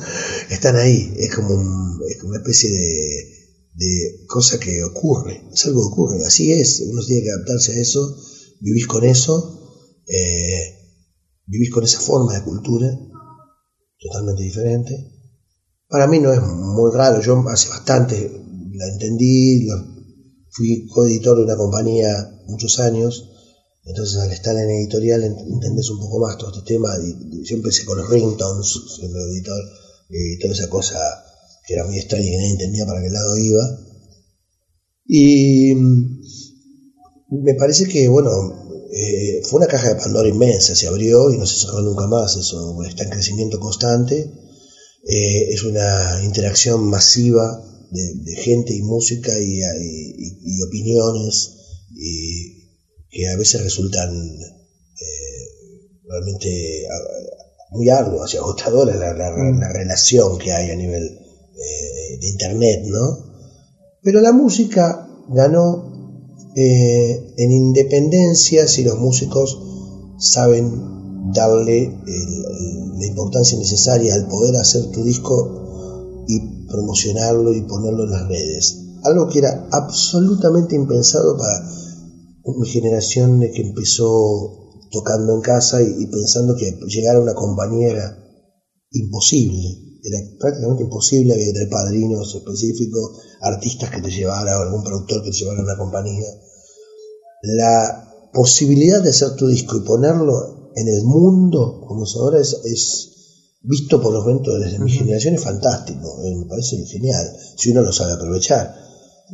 Están 0.49 0.75
ahí. 0.77 1.13
Es 1.17 1.33
como, 1.35 1.53
un- 1.53 1.99
es 2.09 2.17
como 2.17 2.29
una 2.31 2.39
especie 2.39 2.71
de, 2.71 3.27
de 3.73 4.25
cosa 4.27 4.57
que 4.59 4.83
ocurre. 4.83 5.43
Es 5.53 5.65
algo 5.65 5.81
que 5.81 5.87
ocurre. 5.93 6.23
Así 6.25 6.51
es. 6.51 6.81
Uno 6.87 7.01
tiene 7.05 7.23
que 7.23 7.29
adaptarse 7.31 7.73
a 7.73 7.81
eso. 7.81 8.15
Vivís 8.59 8.87
con 8.87 9.03
eso. 9.03 9.53
eh, 10.07 10.73
vivís 11.45 11.69
con 11.71 11.83
esa 11.83 11.99
forma 11.99 12.33
de 12.33 12.43
cultura. 12.43 12.87
Totalmente 13.99 14.43
diferente. 14.43 14.93
Para 15.87 16.07
mí 16.07 16.19
no 16.19 16.31
es 16.33 16.41
muy 16.41 16.91
raro. 16.93 17.21
Yo 17.21 17.43
hace 17.49 17.69
bastante 17.69 18.31
la 18.73 18.87
entendí. 18.87 19.65
lo- 19.65 19.96
fui 20.57 20.87
coeditor 20.87 21.37
de 21.37 21.43
una 21.43 21.55
compañía 21.55 22.09
muchos 22.47 22.79
años, 22.79 23.29
entonces 23.83 24.17
al 24.17 24.31
estar 24.31 24.55
en 24.57 24.69
editorial 24.71 25.21
ent- 25.23 25.45
entendés 25.53 25.89
un 25.91 25.99
poco 25.99 26.19
más 26.19 26.37
todo 26.37 26.49
este 26.51 26.73
tema. 26.73 26.89
y- 27.01 27.43
yo 27.47 27.55
empecé 27.55 27.85
con 27.85 27.97
los 27.99 28.09
ringtones, 28.09 28.67
siendo 28.97 29.19
editor, 29.19 29.61
y 30.09 30.39
toda 30.39 30.53
esa 30.53 30.67
cosa 30.67 30.97
que 31.65 31.73
era 31.75 31.85
muy 31.85 31.97
extraña 31.97 32.25
y 32.25 32.31
que 32.31 32.37
nadie 32.37 32.51
entendía 32.51 32.85
para 32.85 33.01
qué 33.01 33.09
lado 33.09 33.37
iba. 33.37 33.63
Y 35.05 35.73
mm, 35.75 36.21
me 37.43 37.53
parece 37.55 37.87
que, 37.87 38.07
bueno, 38.07 38.31
eh, 38.93 39.41
fue 39.43 39.59
una 39.59 39.67
caja 39.67 39.89
de 39.89 39.95
Pandora 39.95 40.27
inmensa, 40.29 40.75
se 40.75 40.87
abrió 40.87 41.29
y 41.31 41.37
no 41.37 41.45
se 41.45 41.59
cerró 41.59 41.81
nunca 41.81 42.07
más, 42.07 42.35
eso 42.35 42.81
está 42.83 43.03
en 43.03 43.09
crecimiento 43.11 43.59
constante. 43.59 44.31
eh, 45.09 45.53
es 45.53 45.63
una 45.63 46.19
interacción 46.23 46.83
masiva 46.89 47.61
de, 47.91 48.35
gente 48.35 48.73
y 48.73 48.81
música 48.81 49.31
y, 49.39 49.61
y, 49.61 50.61
opiniones 50.61 51.53
que 53.09 53.27
a 53.27 53.37
veces 53.37 53.63
resultan 53.63 54.09
eh, 54.11 55.47
realmente 56.07 56.83
muy 57.71 57.89
arduas 57.89 58.33
y 58.33 58.37
agotadoras 58.37 58.95
la, 58.97 59.13
mm. 59.13 59.59
la, 59.59 59.73
relación 59.73 60.37
que 60.37 60.51
hay 60.53 60.71
a 60.71 60.75
nivel 60.75 61.03
eh, 61.03 62.17
de 62.19 62.27
internet, 62.27 62.83
¿no? 62.85 63.17
Pero 64.01 64.21
la 64.21 64.31
música 64.31 65.07
ganó 65.29 65.95
en 66.55 67.51
independencia 67.51 68.67
si 68.67 68.83
los 68.83 68.97
músicos 68.97 69.59
saben 70.17 71.31
darle 71.31 71.93
la 72.97 73.05
importancia 73.05 73.59
necesaria 73.59 74.15
al 74.15 74.27
poder 74.27 74.55
hacer 74.55 74.89
tu 74.91 75.03
disco 75.03 76.25
y 76.27 76.56
promocionarlo 76.67 77.53
y 77.53 77.61
ponerlo 77.61 78.03
en 78.03 78.11
las 78.11 78.27
redes. 78.27 78.77
Algo 79.03 79.27
que 79.27 79.39
era 79.39 79.67
absolutamente 79.71 80.75
impensado 80.75 81.37
para 81.37 81.67
mi 82.57 82.67
generación 82.67 83.41
que 83.53 83.61
empezó 83.61 84.67
tocando 84.91 85.35
en 85.35 85.41
casa 85.41 85.81
y, 85.81 86.05
pensando 86.07 86.55
que 86.55 86.79
llegar 86.87 87.17
a 87.17 87.21
una 87.21 87.33
compañía 87.33 87.89
era 87.89 88.17
imposible. 88.91 89.83
Era 90.03 90.19
prácticamente 90.39 90.83
imposible, 90.83 91.33
había 91.33 91.47
que 91.47 91.53
tener 91.53 91.69
padrinos 91.69 92.33
específicos, 92.33 93.19
artistas 93.41 93.89
que 93.89 94.01
te 94.01 94.11
llevara 94.11 94.57
o 94.57 94.61
algún 94.61 94.83
productor 94.83 95.23
que 95.23 95.31
te 95.31 95.37
llevara 95.37 95.59
a 95.59 95.63
una 95.63 95.77
compañía. 95.77 96.29
La 97.43 98.29
posibilidad 98.33 99.01
de 99.01 99.09
hacer 99.09 99.35
tu 99.35 99.47
disco 99.47 99.77
y 99.77 99.81
ponerlo 99.81 100.71
en 100.75 100.87
el 100.87 101.03
mundo 101.03 101.81
como 101.87 102.03
es 102.03 102.15
ahora 102.15 102.39
es, 102.39 103.16
visto 103.61 104.01
por 104.01 104.13
los 104.13 104.25
mentores 104.25 104.71
de 104.71 104.79
mi 104.79 104.91
generación 104.91 105.35
es 105.35 105.41
fantástico, 105.41 106.21
eh, 106.23 106.35
me 106.35 106.45
parece 106.45 106.77
genial, 106.85 107.35
si 107.57 107.71
uno 107.71 107.81
lo 107.81 107.91
sabe 107.91 108.13
aprovechar. 108.13 108.73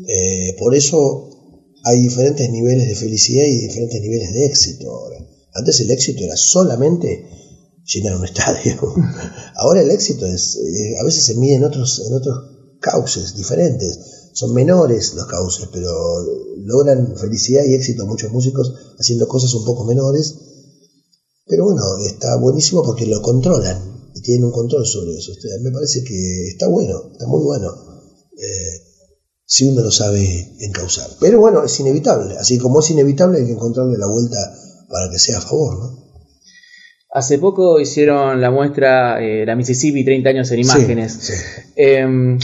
Eh, 0.08 0.56
por 0.58 0.74
eso 0.74 1.30
hay 1.84 2.00
diferentes 2.02 2.50
niveles 2.50 2.88
de 2.88 2.96
felicidad 2.96 3.46
y 3.46 3.68
diferentes 3.68 4.02
niveles 4.02 4.34
de 4.34 4.46
éxito 4.46 4.90
ahora. 4.90 5.18
Antes 5.54 5.82
el 5.82 5.92
éxito 5.92 6.24
era 6.24 6.36
solamente 6.36 7.28
llenar 7.86 8.16
un 8.16 8.26
estadio. 8.26 8.80
ahora 9.56 9.82
el 9.82 9.92
éxito 9.92 10.26
es, 10.26 10.56
eh, 10.56 10.96
a 11.00 11.04
veces 11.04 11.24
se 11.24 11.36
mide 11.36 11.56
en 11.56 11.66
otros, 11.66 12.02
en 12.08 12.14
otros 12.14 12.38
cauces 12.80 13.36
diferentes. 13.36 14.00
Son 14.34 14.52
menores 14.54 15.14
los 15.14 15.28
cauces, 15.28 15.70
pero 15.72 15.92
logran 16.58 17.16
felicidad 17.18 17.64
y 17.66 17.76
éxito 17.76 18.08
muchos 18.08 18.32
músicos 18.32 18.74
haciendo 18.98 19.28
cosas 19.28 19.54
un 19.54 19.64
poco 19.64 19.86
menores. 19.86 20.36
Pero 21.46 21.66
bueno, 21.66 21.84
está 22.04 22.36
buenísimo 22.38 22.82
porque 22.82 23.06
lo 23.06 23.22
controlan 23.22 23.93
y 24.16 24.22
tienen 24.22 24.46
un 24.46 24.52
control 24.52 24.86
sobre 24.86 25.16
eso. 25.16 25.32
me 25.62 25.72
parece 25.72 26.04
que 26.04 26.48
está 26.50 26.68
bueno, 26.68 27.12
está 27.12 27.28
muy 27.28 27.44
bueno, 27.44 27.70
eh, 28.38 28.82
si 29.46 29.68
uno 29.68 29.82
lo 29.82 29.92
sabe 29.92 30.56
encauzar. 30.60 31.10
Pero 31.20 31.40
bueno, 31.40 31.64
es 31.64 31.80
inevitable, 31.80 32.36
así 32.38 32.58
como 32.58 32.80
es 32.80 32.90
inevitable 32.92 33.40
hay 33.40 33.46
que 33.46 33.54
encontrarle 33.54 33.98
la 33.98 34.08
vuelta 34.08 34.38
para 34.90 35.10
que 35.10 35.20
sea 35.20 35.40
a 35.40 35.42
favor, 35.42 35.80
¿no? 35.80 36.04
Hace 37.16 37.38
poco 37.38 37.80
hicieron 37.80 38.42
la 38.42 38.50
muestra 38.50 39.24
eh, 39.24 39.46
La 39.46 39.56
Mississippi 39.56 40.04
30 40.04 40.30
años 40.30 40.52
en 40.52 40.60
imágenes. 40.60 41.32
Em, 41.76 42.40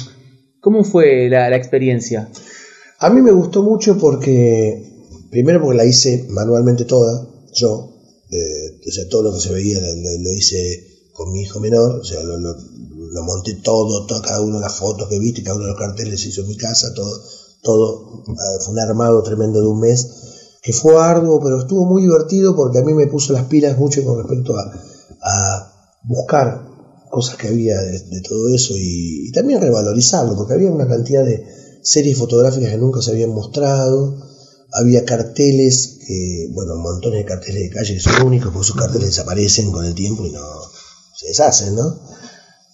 ¿Cómo 0.61 0.83
fue 0.83 1.27
la, 1.29 1.55
experiencia? 1.55 2.29
A 2.99 3.09
mí 3.09 3.21
me 3.21 3.31
gustó 3.31 3.63
mucho 3.63 3.97
porque, 3.97 5.07
primero 5.31 5.61
porque 5.61 5.77
la 5.77 5.85
hice 5.85 6.25
manualmente 6.29 6.85
toda, 6.85 7.27
yo, 7.53 7.95
eh, 8.29 8.79
o 8.87 8.91
sea, 8.91 9.07
todo 9.07 9.23
lo 9.23 9.33
que 9.33 9.39
se 9.39 9.53
veía 9.53 9.79
lo 9.79 10.31
hice 10.31 10.88
con 11.19 11.33
mi 11.33 11.41
hijo 11.41 11.59
menor, 11.59 11.99
o 11.99 12.03
sea, 12.05 12.23
lo, 12.23 12.37
lo, 12.37 13.23
monté 13.23 13.55
todo, 13.55 14.05
todo, 14.05 14.21
cada 14.21 14.39
uno 14.39 14.55
de 14.55 14.61
las 14.61 14.77
fotos 14.77 15.09
que 15.09 15.19
viste, 15.19 15.43
cada 15.43 15.57
uno 15.57 15.65
de 15.65 15.71
los 15.71 15.79
carteles 15.79 16.21
se 16.21 16.29
hizo 16.29 16.41
en 16.43 16.47
mi 16.47 16.55
casa, 16.55 16.93
todo, 16.95 17.11
todo, 17.61 18.23
eh, 18.29 18.63
fue 18.63 18.71
un 18.71 18.79
armado 18.79 19.21
tremendo 19.21 19.59
de 19.59 19.67
un 19.67 19.81
mes, 19.81 20.07
que 20.61 20.71
fue 20.71 20.97
arduo, 20.97 21.41
pero 21.43 21.59
estuvo 21.59 21.83
muy 21.83 22.03
divertido 22.03 22.55
porque 22.55 22.77
a 22.77 22.83
mí 22.83 22.93
me 22.93 23.07
puso 23.07 23.33
las 23.33 23.43
pilas 23.47 23.77
mucho 23.77 24.01
con 24.05 24.17
respecto 24.17 24.55
a, 24.55 25.65
buscar 26.03 26.65
cosas 27.11 27.35
que 27.35 27.49
había 27.49 27.77
de, 27.81 28.21
todo 28.21 28.47
eso 28.55 28.73
y, 28.77 29.29
también 29.33 29.59
revalorizarlo, 29.59 30.37
porque 30.37 30.53
había 30.53 30.71
una 30.71 30.87
cantidad 30.87 31.25
de 31.25 31.43
series 31.83 32.17
fotográficas 32.17 32.69
que 32.69 32.77
nunca 32.77 33.01
se 33.01 33.11
habían 33.11 33.31
mostrado, 33.31 34.15
había 34.71 35.03
carteles, 35.03 35.97
que, 36.07 36.47
bueno, 36.53 36.77
montones 36.77 37.19
de 37.19 37.25
carteles 37.25 37.63
de 37.63 37.69
calle 37.71 37.95
que 37.95 37.99
son 37.99 38.25
únicos, 38.25 38.53
porque 38.53 38.67
esos 38.67 38.77
carteles 38.77 39.09
desaparecen 39.09 39.73
con 39.73 39.83
el 39.83 39.93
tiempo 39.93 40.25
y 40.25 40.31
no, 40.31 40.41
se 41.19 41.27
deshacen, 41.27 41.75
¿no? 41.75 41.99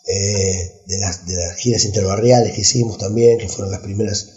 Eh, 0.07 0.83
de, 0.85 0.99
las, 0.99 1.25
de 1.25 1.35
las 1.35 1.55
giras 1.55 1.83
interbarriales 1.83 2.53
que 2.53 2.61
hicimos 2.61 2.99
también, 2.99 3.39
que 3.39 3.49
fueron 3.49 3.71
las 3.71 3.81
primeras 3.81 4.27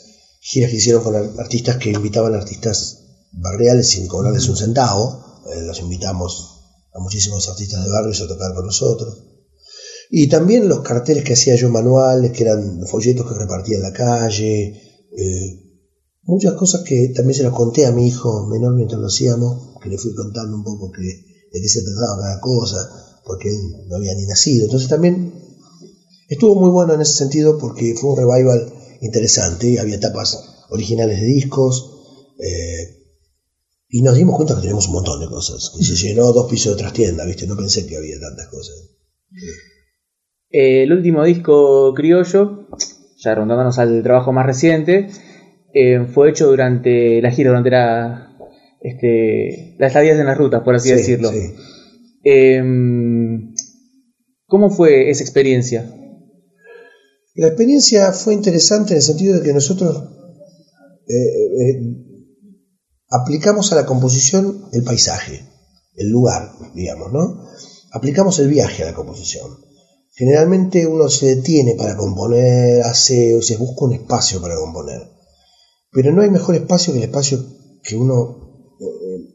giras 0.41 0.71
que 0.71 0.79
hicieron 0.79 1.03
con 1.03 1.15
artistas 1.39 1.77
que 1.77 1.91
invitaban 1.91 2.35
artistas 2.35 3.01
barriales 3.33 3.87
sin 3.87 4.07
cobrarles 4.07 4.49
un 4.49 4.57
centavo. 4.57 5.43
Eh, 5.53 5.61
los 5.61 5.81
invitamos 5.81 6.89
a 6.95 7.01
muchísimos 7.01 7.51
artistas 7.51 7.85
de 7.85 7.91
barrios 7.91 8.23
a 8.23 8.29
tocar 8.29 8.55
con 8.55 8.65
nosotros. 8.65 9.25
Y 10.11 10.29
también 10.29 10.71
los 10.71 10.81
carteles 10.81 11.23
que 11.23 11.35
hacía 11.35 11.57
yo 11.57 11.69
manuales, 11.69 12.33
que 12.33 12.45
eran 12.45 12.87
folletos 12.87 13.31
que 13.31 13.39
repartía 13.39 13.77
en 13.77 13.83
la 13.83 13.93
calle. 13.93 14.73
Eh, 15.19 15.83
muchas 16.23 16.55
cosas 16.55 16.81
que 16.81 17.13
también 17.15 17.37
se 17.37 17.43
las 17.43 17.53
conté 17.53 17.85
a 17.85 17.93
mi 17.93 18.09
hijo 18.09 18.47
menor 18.47 18.75
mientras 18.75 18.99
lo 18.99 19.09
hacíamos, 19.09 19.79
que 19.83 19.91
le 19.91 19.99
fui 19.99 20.15
contando 20.15 20.57
un 20.57 20.65
poco 20.65 20.91
que, 20.93 21.03
de 21.03 21.61
qué 21.61 21.69
se 21.69 21.83
trataba 21.83 22.23
cada 22.23 22.41
cosa 22.41 23.05
porque 23.29 23.51
él 23.51 23.87
no 23.87 23.97
había 23.97 24.15
ni 24.15 24.27
nacido. 24.27 24.65
Entonces 24.65 24.89
también 24.89 25.33
estuvo 26.29 26.57
muy 26.57 26.71
bueno 26.71 26.95
en 26.95 27.03
ese 27.03 27.13
sentido 27.13 27.59
porque 27.59 27.95
fue 27.95 28.11
un 28.11 28.17
revival 28.17 28.73
interesante, 29.03 29.79
había 29.79 30.01
tapas 30.01 30.65
originales 30.71 31.21
de 31.21 31.27
discos, 31.27 31.95
eh, 32.41 32.97
y 33.91 34.03
nos 34.03 34.17
dimos 34.17 34.35
cuenta 34.37 34.55
que 34.55 34.61
teníamos 34.63 34.89
un 34.89 34.95
montón 34.95 35.21
de 35.21 35.27
cosas, 35.27 35.73
que 35.77 35.85
se 35.85 35.95
llenó 35.95 36.33
dos 36.33 36.51
pisos 36.51 36.75
de 36.75 36.79
trastienda, 36.79 37.25
¿viste? 37.25 37.47
No 37.47 37.57
pensé 37.57 37.87
que 37.87 37.97
había 37.97 38.19
tantas 38.21 38.49
cosas. 38.49 38.75
Eh, 40.51 40.83
el 40.83 40.93
último 40.93 41.25
disco 41.25 41.95
criollo, 41.95 42.69
ya 43.17 43.35
rondándonos 43.35 43.79
al 43.79 44.03
trabajo 44.03 44.33
más 44.33 44.45
reciente, 44.45 45.09
eh, 45.73 46.05
fue 46.13 46.31
hecho 46.31 46.49
durante 46.49 47.21
la 47.23 47.31
gira, 47.31 47.51
durante 47.51 47.71
la, 47.71 48.37
este, 48.81 49.75
las 49.79 49.89
estadías 49.89 50.19
en 50.19 50.27
las 50.27 50.37
rutas, 50.37 50.63
por 50.63 50.75
así 50.75 50.91
decirlo. 50.91 51.31
Sí. 51.31 51.55
Em, 52.31 53.55
¿Cómo 54.47 54.69
fue 54.69 55.09
esa 55.09 55.23
experiencia? 55.23 55.91
La 57.35 57.47
experiencia 57.47 58.13
fue 58.13 58.35
interesante 58.35 58.93
en 58.93 58.97
el 58.99 59.03
sentido 59.03 59.37
de 59.37 59.43
que 59.43 59.55
nosotros 59.55 59.97
eh, 61.09 61.15
eh, 61.15 61.81
aplicamos 63.09 63.73
a 63.73 63.77
la 63.77 63.87
composición 63.87 64.69
el 64.73 64.83
paisaje, 64.83 65.49
el 65.95 66.11
lugar, 66.11 66.53
digamos, 66.75 67.13
¿no? 67.13 67.45
Aplicamos 67.93 68.39
el 68.41 68.49
viaje 68.49 68.83
a 68.83 68.87
la 68.87 68.95
composición. 68.95 69.51
Generalmente 70.13 70.87
uno 70.87 71.09
se 71.09 71.37
detiene 71.37 71.77
para 71.77 71.97
componer, 71.97 72.83
hace, 72.83 73.37
o 73.37 73.41
se 73.41 73.57
busca 73.57 73.87
un 73.87 73.95
espacio 73.95 74.43
para 74.43 74.57
componer. 74.57 75.01
Pero 75.93 76.13
no 76.13 76.21
hay 76.21 76.29
mejor 76.29 76.57
espacio 76.57 76.93
que 76.93 76.99
el 76.99 77.05
espacio 77.07 77.39
que 77.83 77.97
uno 77.97 78.48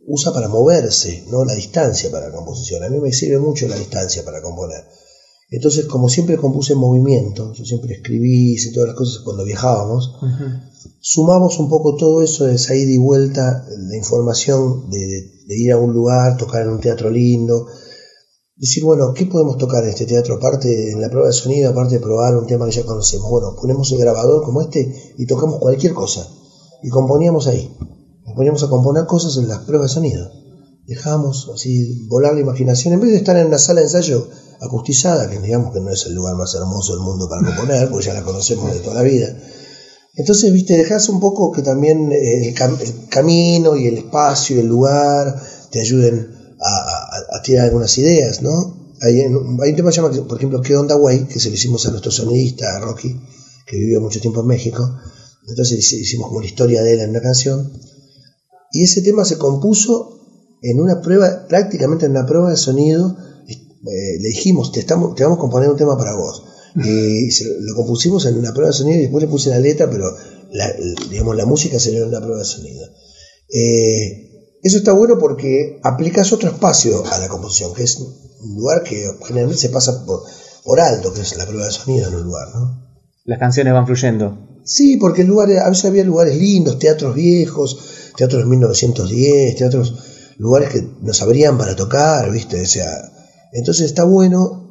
usa 0.07 0.33
para 0.33 0.49
moverse, 0.49 1.25
¿no? 1.29 1.45
La 1.45 1.53
distancia 1.53 2.11
para 2.11 2.29
la 2.29 2.35
composición. 2.35 2.83
A 2.83 2.89
mí 2.89 2.99
me 2.99 3.11
sirve 3.13 3.39
mucho 3.39 3.67
la 3.67 3.77
distancia 3.77 4.23
para 4.23 4.41
componer. 4.41 4.83
Entonces, 5.49 5.85
como 5.85 6.09
siempre 6.09 6.37
compuse 6.37 6.73
en 6.73 6.79
movimiento, 6.79 7.53
yo 7.53 7.63
siempre 7.63 7.93
escribí, 7.93 8.53
hice 8.53 8.71
todas 8.71 8.89
las 8.89 8.97
cosas 8.97 9.21
cuando 9.23 9.43
viajábamos, 9.43 10.15
sumamos 10.99 11.59
un 11.59 11.69
poco 11.69 11.95
todo 11.95 12.23
eso 12.23 12.45
de 12.45 12.55
esa 12.55 12.73
ida 12.73 12.91
y 12.91 12.97
vuelta, 12.97 13.63
la 13.69 13.95
información 13.95 14.89
de, 14.89 15.29
ir 15.49 15.71
a 15.71 15.77
un 15.77 15.93
lugar, 15.93 16.37
tocar 16.37 16.63
en 16.63 16.69
un 16.69 16.79
teatro 16.79 17.11
lindo, 17.11 17.67
decir, 18.55 18.83
bueno, 18.83 19.13
¿qué 19.13 19.27
podemos 19.27 19.57
tocar 19.57 19.83
en 19.83 19.91
este 19.91 20.07
teatro? 20.07 20.35
Aparte, 20.35 20.91
en 20.91 20.99
la 20.99 21.09
prueba 21.09 21.27
de 21.27 21.33
sonido, 21.33 21.69
aparte 21.69 21.95
de 21.95 22.01
probar 22.01 22.35
un 22.35 22.47
tema 22.47 22.65
que 22.65 22.71
ya 22.71 22.83
conocemos. 22.83 23.29
Bueno, 23.29 23.55
ponemos 23.55 23.91
el 23.91 23.99
grabador 23.99 24.43
como 24.43 24.61
este 24.61 25.13
y 25.19 25.27
tocamos 25.27 25.59
cualquier 25.59 25.93
cosa. 25.93 26.27
Y 26.81 26.89
componíamos 26.89 27.45
ahí 27.45 27.69
nos 28.33 28.37
poníamos 28.37 28.63
a 28.63 28.69
componer 28.69 29.05
cosas 29.05 29.37
en 29.37 29.47
las 29.47 29.59
pruebas 29.59 29.91
de 29.91 29.93
sonido. 29.93 30.31
Dejábamos 30.87 31.51
así 31.53 32.07
volar 32.07 32.33
la 32.33 32.41
imaginación, 32.41 32.95
en 32.95 32.99
vez 32.99 33.11
de 33.11 33.17
estar 33.17 33.37
en 33.37 33.45
una 33.45 33.59
sala 33.59 33.81
de 33.81 33.85
ensayo 33.85 34.27
acustizada, 34.59 35.29
que 35.29 35.39
digamos 35.39 35.71
que 35.71 35.79
no 35.79 35.91
es 35.91 36.07
el 36.07 36.15
lugar 36.15 36.35
más 36.35 36.55
hermoso 36.55 36.93
del 36.93 37.03
mundo 37.03 37.29
para 37.29 37.45
componer, 37.45 37.91
porque 37.91 38.07
ya 38.07 38.13
la 38.15 38.23
conocemos 38.23 38.73
de 38.73 38.79
toda 38.79 38.95
la 38.95 39.03
vida. 39.03 39.27
Entonces, 40.15 40.51
viste, 40.51 40.75
dejas 40.75 41.09
un 41.09 41.19
poco 41.19 41.51
que 41.51 41.61
también 41.61 42.11
el, 42.11 42.55
camino 43.07 43.75
y 43.75 43.85
el 43.85 43.99
espacio 43.99 44.55
y 44.55 44.59
el 44.61 44.67
lugar 44.67 45.39
te 45.69 45.81
ayuden 45.81 46.55
a, 46.59 47.41
tirar 47.43 47.65
algunas 47.65 47.95
ideas, 47.99 48.41
¿no? 48.41 48.95
Hay, 49.01 49.21
un 49.27 49.57
tema 49.75 49.89
que 49.89 49.95
se 49.95 50.01
llama, 50.01 50.27
por 50.27 50.37
ejemplo, 50.37 50.59
¿Qué 50.61 50.75
onda, 50.75 50.95
güey? 50.95 51.27
Que 51.27 51.39
se 51.39 51.49
lo 51.49 51.55
hicimos 51.55 51.85
a 51.85 51.91
nuestro 51.91 52.09
sonidista, 52.09 52.79
Rocky, 52.79 53.15
que 53.67 53.77
vivió 53.77 54.01
mucho 54.01 54.19
tiempo 54.19 54.41
en 54.41 54.47
México. 54.47 54.97
Entonces 55.47 55.93
hicimos 55.93 56.29
como 56.29 56.41
la 56.41 56.47
historia 56.47 56.81
de 56.81 56.93
él 56.93 56.99
en 57.01 57.11
una 57.11 57.21
canción. 57.21 57.71
Y 58.73 58.83
ese 58.83 59.01
tema 59.01 59.23
se 59.23 59.37
compuso 59.37 60.09
en 60.61 60.79
una 60.81 60.99
prueba, 61.01 61.45
prácticamente 61.47 62.05
en 62.05 62.11
una 62.11 62.25
prueba 62.25 62.49
de 62.49 62.57
sonido. 62.57 63.15
Eh, 63.47 64.17
le 64.19 64.29
dijimos, 64.29 64.71
te, 64.71 64.79
estamos, 64.79 65.13
te 65.15 65.23
vamos 65.23 65.37
a 65.37 65.41
componer 65.41 65.69
un 65.69 65.77
tema 65.77 65.97
para 65.97 66.15
vos. 66.15 66.43
Y 66.75 67.29
se- 67.31 67.45
lo 67.59 67.75
compusimos 67.75 68.25
en 68.25 68.35
una 68.37 68.51
prueba 68.51 68.69
de 68.71 68.73
sonido 68.77 68.97
y 68.97 69.01
después 69.03 69.23
le 69.23 69.29
puse 69.29 69.49
la 69.51 69.59
letra, 69.59 69.89
pero 69.89 70.05
la, 70.51 70.73
digamos, 71.09 71.35
la 71.35 71.45
música 71.45 71.79
salió 71.79 72.01
en 72.03 72.09
una 72.09 72.19
prueba 72.19 72.39
de 72.39 72.45
sonido. 72.45 72.85
Eh, 73.49 74.57
eso 74.63 74.77
está 74.77 74.93
bueno 74.93 75.17
porque 75.19 75.77
aplicas 75.83 76.31
otro 76.33 76.49
espacio 76.49 77.05
a 77.05 77.19
la 77.19 77.27
composición, 77.27 77.73
que 77.73 77.83
es 77.83 77.97
un 77.99 78.55
lugar 78.55 78.81
que 78.83 79.05
generalmente 79.27 79.61
se 79.61 79.69
pasa 79.69 80.03
por, 80.05 80.21
por 80.63 80.79
alto, 80.79 81.13
que 81.13 81.21
es 81.21 81.35
la 81.37 81.45
prueba 81.45 81.65
de 81.65 81.71
sonido 81.71 82.07
en 82.07 82.15
un 82.15 82.23
lugar, 82.23 82.47
¿no? 82.55 82.81
Las 83.25 83.37
canciones 83.39 83.73
van 83.73 83.85
fluyendo. 83.85 84.39
Sí, 84.65 84.97
porque 84.97 85.21
el 85.21 85.27
lugar, 85.27 85.51
a 85.51 85.69
veces 85.69 85.85
había 85.85 86.03
lugares 86.05 86.37
lindos, 86.37 86.79
teatros 86.79 87.13
viejos, 87.13 87.77
teatros 88.15 88.43
de 88.43 88.49
1910, 88.49 89.55
teatros, 89.55 89.93
lugares 90.37 90.69
que 90.69 90.81
nos 91.01 91.21
abrían 91.21 91.57
para 91.57 91.75
tocar, 91.75 92.31
¿viste? 92.31 92.61
O 92.61 92.65
sea, 92.65 92.89
entonces 93.51 93.85
está 93.85 94.03
bueno 94.03 94.61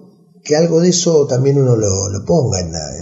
que 0.44 0.56
algo 0.56 0.80
de 0.80 0.88
eso 0.90 1.26
también 1.26 1.58
uno 1.60 1.76
lo, 1.76 2.08
lo 2.08 2.24
ponga 2.24 2.60
en, 2.60 2.72
la- 2.72 2.96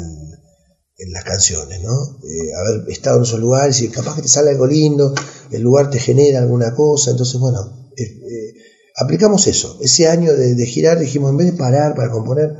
en 0.98 1.12
las 1.12 1.24
canciones, 1.24 1.80
¿no? 1.82 1.94
Eh, 2.22 2.52
haber 2.58 2.88
estado 2.90 3.16
en 3.16 3.22
esos 3.22 3.40
lugares 3.40 3.80
y 3.80 3.88
capaz 3.88 4.16
que 4.16 4.22
te 4.22 4.28
sale 4.28 4.50
algo 4.50 4.66
lindo, 4.66 5.14
el 5.50 5.62
lugar 5.62 5.88
te 5.90 5.98
genera 5.98 6.40
alguna 6.40 6.74
cosa, 6.74 7.10
entonces 7.12 7.40
bueno, 7.40 7.58
eh, 7.96 8.02
eh, 8.04 8.52
aplicamos 8.96 9.46
eso. 9.46 9.78
Ese 9.80 10.08
año 10.08 10.34
de, 10.34 10.54
de 10.54 10.66
girar 10.66 10.98
dijimos, 10.98 11.30
en 11.30 11.38
vez 11.38 11.46
de 11.52 11.56
parar 11.56 11.94
para 11.94 12.10
componer, 12.10 12.54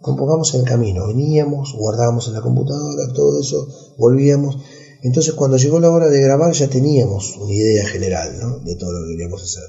compongamos 0.00 0.54
en 0.54 0.60
el 0.60 0.66
camino. 0.66 1.06
Veníamos, 1.08 1.74
guardábamos 1.76 2.28
en 2.28 2.34
la 2.34 2.40
computadora, 2.40 3.12
todo 3.12 3.40
eso, 3.40 3.68
volvíamos. 3.98 4.56
Entonces 5.02 5.34
cuando 5.34 5.56
llegó 5.56 5.80
la 5.80 5.90
hora 5.90 6.08
de 6.08 6.20
grabar 6.20 6.52
ya 6.52 6.68
teníamos 6.68 7.36
una 7.36 7.52
idea 7.52 7.84
general, 7.86 8.38
¿no? 8.40 8.60
De 8.60 8.76
todo 8.76 8.92
lo 8.92 9.06
que 9.06 9.14
queríamos 9.14 9.42
hacer. 9.42 9.64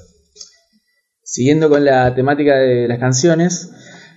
Siguiendo 1.22 1.68
con 1.68 1.84
la 1.84 2.14
temática 2.14 2.54
de 2.56 2.86
las 2.86 2.98
canciones, 3.00 3.70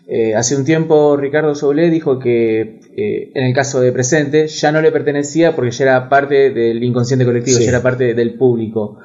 eh, 0.07 0.35
hace 0.35 0.55
un 0.55 0.63
tiempo 0.63 1.17
Ricardo 1.17 1.55
Soule 1.55 1.89
dijo 1.89 2.19
que 2.19 2.61
eh, 2.61 3.31
en 3.33 3.43
el 3.45 3.53
caso 3.55 3.81
de 3.81 3.91
Presente 3.91 4.47
ya 4.47 4.71
no 4.71 4.81
le 4.81 4.91
pertenecía 4.91 5.55
porque 5.55 5.71
ya 5.71 5.83
era 5.85 6.09
parte 6.09 6.51
del 6.51 6.83
inconsciente 6.83 7.25
colectivo, 7.25 7.57
Sí. 7.57 7.63
ya 7.63 7.69
era 7.69 7.81
parte 7.81 8.13
del 8.13 8.37
público. 8.37 8.99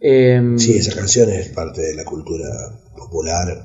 Em, 0.00 0.58
Sí, 0.58 0.78
esa 0.78 0.94
canción 0.94 1.28
es 1.30 1.50
parte 1.50 1.82
de 1.82 1.94
la 1.94 2.04
cultura 2.04 2.48
popular. 2.96 3.64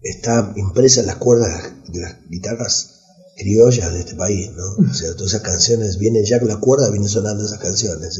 Está 0.00 0.52
impresa 0.56 1.00
en 1.00 1.06
las 1.08 1.16
cuerdas 1.16 1.74
de 1.92 2.00
las 2.00 2.16
guitarras 2.30 2.95
criollas 3.36 3.92
de 3.92 4.00
este 4.00 4.14
país, 4.16 4.50
¿no? 4.56 4.64
O 4.90 4.94
sea, 4.94 5.12
todas 5.14 5.32
esas 5.34 5.42
canciones 5.42 5.98
vienen 5.98 6.24
ya 6.24 6.38
con 6.38 6.48
la 6.48 6.56
cuerda, 6.56 6.90
vienen 6.90 7.08
sonando 7.08 7.44
esas 7.44 7.58
canciones. 7.58 8.18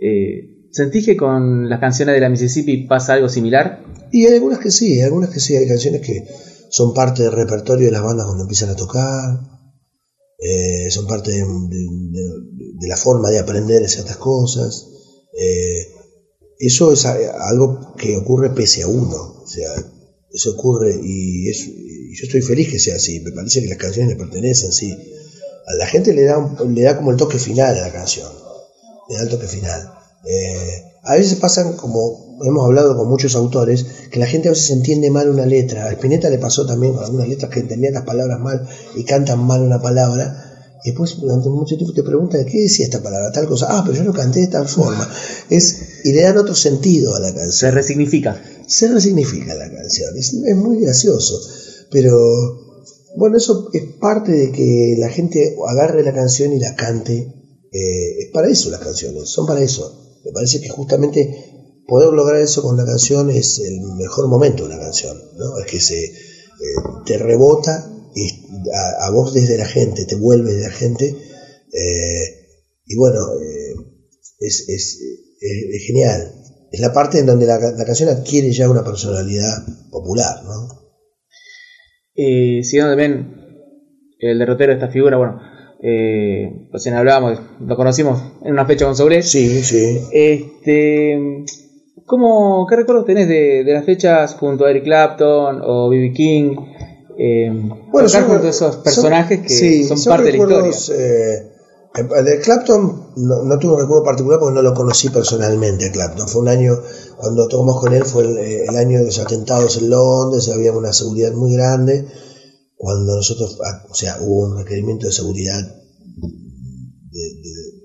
eh, 0.00 0.50
¿Sentís 0.70 1.04
que 1.06 1.16
con 1.16 1.68
las 1.68 1.80
canciones 1.80 2.14
de 2.14 2.20
la 2.20 2.28
Mississippi 2.28 2.86
pasa 2.86 3.14
algo 3.14 3.28
similar? 3.28 3.82
Y 4.12 4.26
hay 4.26 4.34
algunas 4.34 4.58
que 4.58 4.70
sí, 4.70 4.92
hay 4.94 5.02
algunas 5.02 5.30
que 5.30 5.40
sí, 5.40 5.56
hay 5.56 5.66
canciones 5.66 6.02
que 6.02 6.22
son 6.70 6.92
parte 6.92 7.22
del 7.22 7.32
repertorio 7.32 7.86
de 7.86 7.92
las 7.92 8.02
bandas 8.02 8.26
cuando 8.26 8.44
empiezan 8.44 8.68
a 8.70 8.76
tocar, 8.76 9.40
eh, 10.38 10.90
son 10.90 11.06
parte 11.06 11.30
de, 11.32 11.38
de- 11.38 11.42
de- 11.42 12.72
de 12.80 12.88
la 12.88 12.96
forma 12.96 13.30
de 13.30 13.38
aprender 13.38 13.88
ciertas 13.88 14.16
cosas. 14.18 14.86
eh, 15.38 15.86
eso 16.60 16.90
es 16.92 17.04
algo 17.06 17.94
que 17.96 18.16
ocurre 18.16 18.50
pese 18.50 18.82
a 18.82 18.88
uno, 18.88 19.16
o 19.16 19.46
sea, 19.46 19.68
eso 20.30 20.50
ocurre 20.52 20.92
y, 21.00 21.48
es- 21.48 21.68
y 22.10 22.16
yo 22.16 22.24
estoy 22.24 22.42
feliz 22.42 22.70
que 22.70 22.78
sea 22.78 22.96
así, 22.96 23.20
me 23.20 23.32
parece 23.32 23.60
que 23.60 23.68
las 23.68 23.78
canciones 23.78 24.10
le 24.12 24.16
pertenecen, 24.16 24.72
sí. 24.72 24.92
A 25.66 25.74
la 25.74 25.86
gente 25.86 26.14
le 26.14 26.24
da, 26.24 26.56
le 26.66 26.82
da 26.82 26.96
como 26.96 27.10
el 27.10 27.16
toque 27.16 27.38
final 27.38 27.76
a 27.76 27.80
la 27.82 27.92
canción, 27.92 28.30
le 29.08 29.16
da 29.16 29.22
el 29.22 29.28
toque 29.28 29.46
final. 29.46 29.92
Eh, 30.24 30.82
a 31.02 31.14
veces 31.14 31.38
pasan 31.38 31.74
como 31.76 32.38
hemos 32.44 32.64
hablado 32.64 32.96
con 32.96 33.08
muchos 33.08 33.34
autores 33.34 33.84
que 34.10 34.18
la 34.18 34.26
gente 34.26 34.48
a 34.48 34.52
veces 34.52 34.70
entiende 34.70 35.10
mal 35.10 35.28
una 35.28 35.46
letra. 35.46 35.86
A 35.86 35.92
Spinetta 35.92 36.30
le 36.30 36.38
pasó 36.38 36.66
también 36.66 36.94
con 36.94 37.04
algunas 37.04 37.28
letras 37.28 37.50
que 37.50 37.60
entendían 37.60 37.94
las 37.94 38.04
palabras 38.04 38.40
mal 38.40 38.66
y 38.96 39.04
cantan 39.04 39.40
mal 39.40 39.62
una 39.62 39.80
palabra. 39.80 40.44
Y 40.84 40.90
después 40.90 41.16
durante 41.20 41.48
mucho 41.48 41.76
tiempo 41.76 41.92
te 41.92 42.02
preguntan 42.04 42.44
qué 42.44 42.60
decía 42.60 42.84
esta 42.86 43.02
palabra, 43.02 43.32
tal 43.32 43.46
cosa. 43.46 43.66
Ah, 43.68 43.82
pero 43.84 43.98
yo 43.98 44.04
lo 44.04 44.12
canté 44.12 44.40
de 44.40 44.46
tal 44.46 44.68
forma. 44.68 45.08
Es, 45.50 46.04
y 46.04 46.12
le 46.12 46.22
dan 46.22 46.38
otro 46.38 46.54
sentido 46.54 47.14
a 47.14 47.20
la 47.20 47.28
Se 47.28 47.34
canción. 47.34 47.74
resignifica. 47.74 48.42
Se 48.66 48.88
resignifica 48.88 49.54
la 49.54 49.70
canción. 49.70 50.16
Es, 50.16 50.32
es 50.32 50.56
muy 50.56 50.80
gracioso. 50.80 51.40
Pero 51.90 52.16
bueno, 53.16 53.36
eso 53.36 53.68
es 53.72 53.82
parte 54.00 54.32
de 54.32 54.52
que 54.52 54.96
la 54.98 55.08
gente 55.08 55.54
agarre 55.68 56.02
la 56.02 56.12
canción 56.12 56.52
y 56.52 56.58
la 56.60 56.74
cante. 56.74 57.34
Eh, 57.72 58.18
es 58.20 58.30
para 58.32 58.48
eso 58.48 58.70
las 58.70 58.80
canciones, 58.80 59.28
son 59.28 59.46
para 59.46 59.60
eso. 59.62 60.18
Me 60.24 60.32
parece 60.32 60.60
que 60.60 60.68
justamente 60.68 61.28
poder 61.86 62.12
lograr 62.12 62.40
eso 62.40 62.62
con 62.62 62.76
la 62.76 62.84
canción 62.84 63.30
es 63.30 63.58
el 63.58 63.80
mejor 63.98 64.28
momento 64.28 64.62
de 64.64 64.70
una 64.74 64.78
canción, 64.80 65.16
¿no? 65.36 65.58
Es 65.58 65.66
que 65.66 65.80
se 65.80 66.04
eh, 66.04 66.12
te 67.06 67.18
rebota 67.18 67.90
y 68.14 68.28
a, 68.74 69.06
a 69.06 69.10
vos 69.10 69.32
desde 69.34 69.56
la 69.56 69.66
gente, 69.66 70.04
te 70.04 70.16
vuelve 70.16 70.52
de 70.54 70.62
la 70.62 70.70
gente. 70.70 71.14
eh, 71.72 72.24
y 72.86 72.96
bueno, 72.96 73.20
es, 74.40 74.64
es, 74.68 74.98
es- 75.40 75.64
es 75.72 75.82
genial. 75.86 76.34
Es 76.72 76.80
la 76.80 76.92
parte 76.92 77.18
en 77.18 77.26
donde 77.26 77.46
la, 77.46 77.58
la 77.58 77.84
canción 77.84 78.08
adquiere 78.08 78.52
ya 78.52 78.68
una 78.68 78.84
personalidad 78.84 79.64
popular, 79.90 80.42
¿no? 80.44 80.87
Eh, 82.20 82.64
siguiendo 82.64 82.90
también 82.90 83.28
el 84.18 84.38
derrotero 84.40 84.70
de 84.72 84.74
esta 84.74 84.88
figura, 84.88 85.16
bueno, 85.16 85.38
eh, 85.80 86.50
recién 86.72 86.96
hablábamos, 86.96 87.40
lo 87.60 87.76
conocimos 87.76 88.20
en 88.42 88.52
una 88.52 88.66
fecha 88.66 88.84
con 88.86 88.96
Sobre. 88.96 89.22
Sí, 89.22 89.62
sí. 89.62 90.00
Este, 90.10 91.44
¿cómo, 92.04 92.66
¿Qué 92.68 92.74
recuerdos 92.74 93.04
tenés 93.04 93.28
de, 93.28 93.62
de 93.62 93.72
las 93.72 93.84
fechas 93.84 94.34
junto 94.34 94.64
a 94.64 94.70
Eric 94.70 94.82
Clapton 94.84 95.60
o 95.64 95.88
B.B. 95.88 96.12
King? 96.12 96.56
Eh, 97.16 97.52
tocar 97.92 98.08
son- 98.08 98.24
junto 98.24 98.46
a 98.46 98.50
esos 98.50 98.74
son- 98.74 98.82
personajes 98.82 99.40
que 99.40 99.48
sí, 99.48 99.84
son, 99.84 100.02
parte 100.04 100.32
de 100.32 100.32
la 100.32 100.38
historia. 100.38 100.70
eh, 100.96 101.44
de 102.24 102.38
Clapton 102.40 103.12
no, 103.16 103.42
no 103.44 103.58
tuve 103.58 103.72
un 103.74 103.80
recuerdo 103.80 104.04
particular 104.04 104.38
porque 104.38 104.54
no 104.54 104.62
lo 104.62 104.74
conocí 104.74 105.08
personalmente 105.08 105.90
Clapton. 105.90 106.28
Fue 106.28 106.42
un 106.42 106.48
año, 106.48 106.72
cuando 107.18 107.48
tocamos 107.48 107.80
con 107.80 107.92
él, 107.92 108.04
fue 108.04 108.24
el, 108.24 108.38
eh, 108.38 108.64
el 108.68 108.76
año 108.76 109.00
de 109.00 109.06
los 109.06 109.18
atentados 109.18 109.76
en 109.76 109.90
Londres, 109.90 110.48
había 110.48 110.72
una 110.72 110.92
seguridad 110.92 111.32
muy 111.32 111.52
grande. 111.52 112.06
Cuando 112.76 113.16
nosotros, 113.16 113.58
ah, 113.64 113.86
o 113.90 113.94
sea, 113.94 114.18
hubo 114.20 114.46
un 114.46 114.56
requerimiento 114.56 115.06
de 115.06 115.12
seguridad 115.12 115.60
de, 115.60 117.34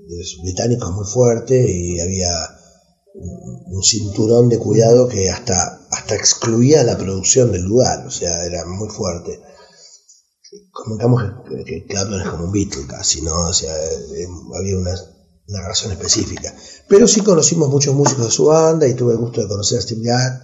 los 0.09 0.37
británicos 0.43 0.91
muy 0.91 1.05
fuerte 1.05 1.65
y 1.71 1.99
había 1.99 2.29
un 3.15 3.83
cinturón 3.83 4.49
de 4.49 4.59
cuidado 4.59 5.07
que 5.07 5.29
hasta, 5.29 5.87
hasta 5.89 6.15
excluía 6.15 6.83
la 6.83 6.97
producción 6.97 7.51
del 7.51 7.63
lugar, 7.63 8.05
o 8.05 8.11
sea, 8.11 8.45
era 8.45 8.65
muy 8.65 8.89
fuerte 8.89 9.39
comentamos 10.71 11.23
que, 11.47 11.63
que 11.63 11.85
Clapton 11.85 12.21
es 12.21 12.27
como 12.27 12.45
un 12.45 12.51
Beatle 12.51 12.87
casi, 12.87 13.21
¿no? 13.21 13.47
O 13.47 13.53
sea, 13.53 13.73
eh, 13.75 14.27
había 14.55 14.77
una, 14.77 14.95
una 15.47 15.67
razón 15.67 15.91
específica. 15.91 16.53
Pero 16.87 17.07
sí 17.07 17.21
conocimos 17.21 17.69
muchos 17.69 17.95
músicos 17.95 18.25
de 18.25 18.31
su 18.31 18.45
banda 18.45 18.87
y 18.87 18.93
tuve 18.93 19.13
el 19.13 19.19
gusto 19.19 19.41
de 19.41 19.47
conocer 19.47 19.79
a 19.79 19.81
Steve 19.81 20.01
Gadd, 20.03 20.41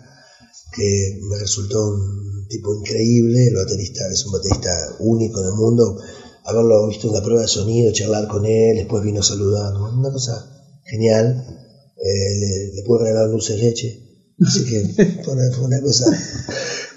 que 0.74 1.20
me 1.30 1.38
resultó 1.38 1.88
un 1.88 2.48
tipo 2.48 2.76
increíble, 2.76 3.48
el 3.48 3.56
baterista 3.56 4.08
es 4.12 4.26
un 4.26 4.34
baterista 4.34 4.96
único 5.00 5.40
en 5.42 5.48
el 5.48 5.54
mundo, 5.54 5.98
haberlo 6.46 6.88
visto 6.88 7.08
en 7.08 7.14
la 7.14 7.24
prueba 7.24 7.42
de 7.42 7.48
sonido, 7.48 7.92
charlar 7.92 8.28
con 8.28 8.46
él, 8.46 8.78
después 8.78 9.04
vino 9.04 9.22
a 9.22 9.24
saludar, 9.24 9.74
una 9.76 10.12
cosa 10.12 10.80
genial, 10.84 11.46
eh, 11.98 12.36
le, 12.40 12.74
le 12.76 12.84
pude 12.84 13.04
regalar 13.04 13.30
dulce 13.30 13.54
de 13.54 13.60
leche, 13.60 14.34
así 14.46 14.66
que 14.66 14.84
fue 15.24 15.34
una, 15.34 15.52
fue 15.56 15.66
una 15.66 15.82
cosa... 15.82 16.06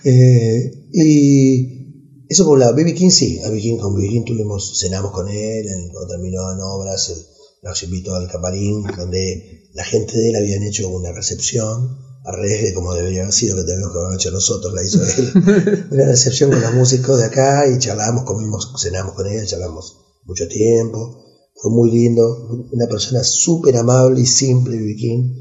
eh, 0.05 0.88
y 0.93 1.83
eso 2.29 2.45
por 2.45 2.55
un 2.55 2.61
lado, 2.61 2.75
B.B. 2.75 2.95
King 2.95 3.11
sí, 3.11 3.41
a 3.41 3.49
B.B. 3.49 3.61
King 3.61 3.79
con 3.79 3.95
B.B. 3.95 4.09
King 4.09 4.25
tuvimos, 4.25 4.79
cenamos 4.81 5.12
con 5.12 5.29
él, 5.29 5.67
cuando 5.93 6.09
terminó 6.09 6.51
en 6.53 6.61
obras, 6.61 7.11
él 7.11 7.19
nos 7.62 7.83
invitó 7.85 8.14
al 8.16 8.29
camarín, 8.29 8.83
donde 8.96 9.68
la 9.72 9.85
gente 9.85 10.18
de 10.18 10.31
él 10.31 10.37
habían 10.37 10.62
hecho 10.64 10.88
una 10.88 11.12
recepción, 11.12 11.96
al 12.25 12.35
revés 12.35 12.62
de 12.62 12.75
como 12.75 12.92
debería 12.92 13.22
haber 13.22 13.33
sido, 13.33 13.57
que 13.57 13.64
teníamos 13.64 13.92
que 13.92 13.98
haber 14.01 14.14
hecho 14.14 14.31
nosotros, 14.33 14.72
la 14.75 14.83
hizo 14.85 15.01
él. 15.03 15.87
una 15.90 16.07
recepción 16.07 16.51
con 16.51 16.61
los 16.61 16.75
músicos 16.75 17.18
de 17.18 17.25
acá 17.25 17.68
y 17.68 17.79
charlamos, 17.79 18.25
comimos, 18.25 18.72
cenamos 18.81 19.14
con 19.14 19.27
él, 19.29 19.46
charlamos 19.46 19.96
mucho 20.25 20.46
tiempo, 20.48 21.16
fue 21.55 21.70
muy 21.70 21.90
lindo, 21.90 22.68
una 22.72 22.87
persona 22.87 23.22
súper 23.22 23.77
amable 23.77 24.20
y 24.20 24.27
simple, 24.27 24.77
B.B. 24.77 24.96
King, 24.96 25.35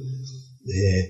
eh, 0.68 1.10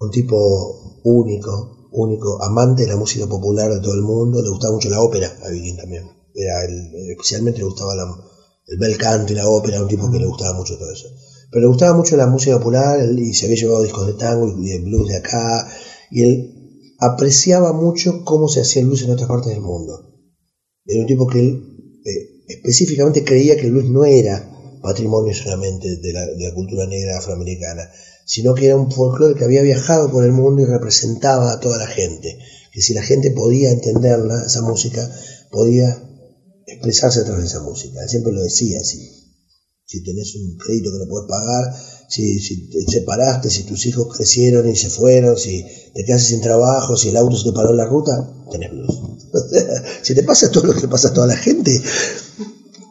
un 0.00 0.10
tipo 0.10 1.00
único, 1.04 1.88
único, 1.92 2.42
amante 2.42 2.82
de 2.82 2.88
la 2.88 2.96
música 2.96 3.26
popular 3.28 3.70
de 3.72 3.80
todo 3.80 3.94
el 3.94 4.02
mundo, 4.02 4.42
le 4.42 4.50
gustaba 4.50 4.72
mucho 4.74 4.88
la 4.88 5.00
ópera 5.00 5.36
a 5.40 5.50
Viking 5.50 5.76
también, 5.76 6.04
era 6.34 6.64
el- 6.64 7.10
especialmente 7.12 7.58
le 7.60 7.66
gustaba 7.66 7.94
la- 7.94 8.31
el 8.66 8.78
bel 8.78 8.96
canto 8.96 9.32
y 9.32 9.36
la 9.36 9.48
ópera, 9.48 9.82
un 9.82 9.88
tipo 9.88 10.10
que 10.10 10.18
le 10.18 10.26
gustaba 10.26 10.56
mucho 10.56 10.76
todo 10.76 10.90
eso. 10.90 11.08
Pero 11.50 11.62
le 11.62 11.68
gustaba 11.68 11.94
mucho 11.96 12.16
la 12.16 12.26
música 12.26 12.56
popular 12.56 13.00
y 13.18 13.34
se 13.34 13.46
había 13.46 13.58
llevado 13.58 13.82
discos 13.82 14.06
de 14.06 14.14
tango 14.14 14.48
y 14.48 14.68
de 14.68 14.78
blues 14.80 15.08
de 15.08 15.16
acá, 15.16 15.68
y 16.10 16.22
él 16.22 16.52
apreciaba 16.98 17.72
mucho 17.72 18.24
cómo 18.24 18.48
se 18.48 18.60
hacía 18.60 18.82
el 18.82 18.88
blues 18.88 19.02
en 19.02 19.10
otras 19.10 19.28
partes 19.28 19.52
del 19.52 19.60
mundo. 19.60 19.92
Era 20.84 21.00
un 21.00 21.06
tipo 21.06 21.26
que 21.26 21.40
él 21.40 21.62
eh, 22.04 22.44
específicamente 22.48 23.24
creía 23.24 23.56
que 23.56 23.66
el 23.66 23.72
blues 23.72 23.90
no 23.90 24.04
era 24.04 24.48
patrimonio 24.82 25.34
solamente 25.34 25.96
de 25.96 26.12
la, 26.12 26.26
de 26.26 26.48
la 26.48 26.54
cultura 26.54 26.86
negra 26.86 27.18
afroamericana, 27.18 27.88
sino 28.24 28.54
que 28.54 28.66
era 28.66 28.76
un 28.76 28.90
folclore 28.90 29.34
que 29.34 29.44
había 29.44 29.62
viajado 29.62 30.10
por 30.10 30.24
el 30.24 30.32
mundo 30.32 30.62
y 30.62 30.66
representaba 30.66 31.52
a 31.52 31.60
toda 31.60 31.78
la 31.78 31.86
gente. 31.86 32.38
Que 32.72 32.80
si 32.80 32.94
la 32.94 33.02
gente 33.02 33.30
podía 33.30 33.70
entenderla, 33.70 34.44
esa 34.46 34.62
música, 34.62 35.08
podía 35.50 36.02
expresarse 36.72 37.20
a 37.20 37.24
través 37.24 37.42
de 37.42 37.48
esa 37.48 37.60
música. 37.60 38.02
Él 38.02 38.08
siempre 38.08 38.32
lo 38.32 38.42
decía 38.42 38.80
así. 38.80 38.98
Si 39.84 40.02
tenés 40.02 40.34
un 40.36 40.56
crédito 40.56 40.90
que 40.92 40.98
no 40.98 41.08
puedes 41.08 41.28
pagar, 41.28 41.74
si, 42.08 42.68
te 42.68 42.90
separaste, 42.90 43.50
si 43.50 43.64
tus 43.64 43.86
hijos 43.86 44.14
crecieron 44.16 44.68
y 44.68 44.76
se 44.76 44.90
fueron, 44.90 45.36
si 45.36 45.64
te 45.94 46.04
quedaste 46.04 46.28
sin 46.28 46.40
trabajo, 46.40 46.96
si 46.96 47.08
el 47.08 47.16
auto 47.16 47.36
se 47.36 47.50
te 47.50 47.52
paró 47.52 47.70
en 47.70 47.76
la 47.76 47.86
ruta, 47.86 48.12
tenés 48.50 48.70
blues. 48.70 49.00
si 50.02 50.14
te 50.14 50.22
pasa 50.22 50.50
todo 50.50 50.66
lo 50.68 50.74
que 50.74 50.88
pasa 50.88 51.08
a 51.08 51.12
toda 51.12 51.26
la 51.26 51.36
gente, 51.36 51.80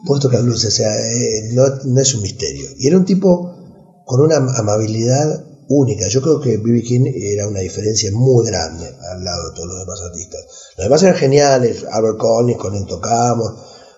puesto 0.06 0.28
que 0.28 0.38
blues, 0.38 0.64
o 0.64 0.70
sea, 0.70 0.94
eh, 0.96 1.50
no, 1.52 1.64
no 1.84 2.00
es 2.00 2.14
un 2.14 2.22
misterio. 2.22 2.68
Y 2.78 2.86
era 2.86 2.98
un 2.98 3.04
tipo 3.04 4.02
con 4.04 4.20
una 4.20 4.36
amabilidad 4.36 5.46
única. 5.68 6.08
Yo 6.08 6.20
creo 6.20 6.40
que 6.40 6.58
B.B. 6.58 6.82
King 6.82 7.12
era 7.14 7.48
una 7.48 7.60
diferencia 7.60 8.10
muy 8.12 8.46
grande 8.46 8.86
al 9.12 9.24
lado 9.24 9.50
de 9.50 9.54
todos 9.54 9.68
los 9.68 9.78
demás 9.78 10.00
artistas. 10.02 10.40
Los 10.76 10.86
demás 10.86 11.02
eran 11.02 11.14
geniales, 11.14 11.84
Albert 11.90 12.18
Collins, 12.18 12.58
con 12.58 12.74
él 12.74 12.86
tocamos, 12.86 13.52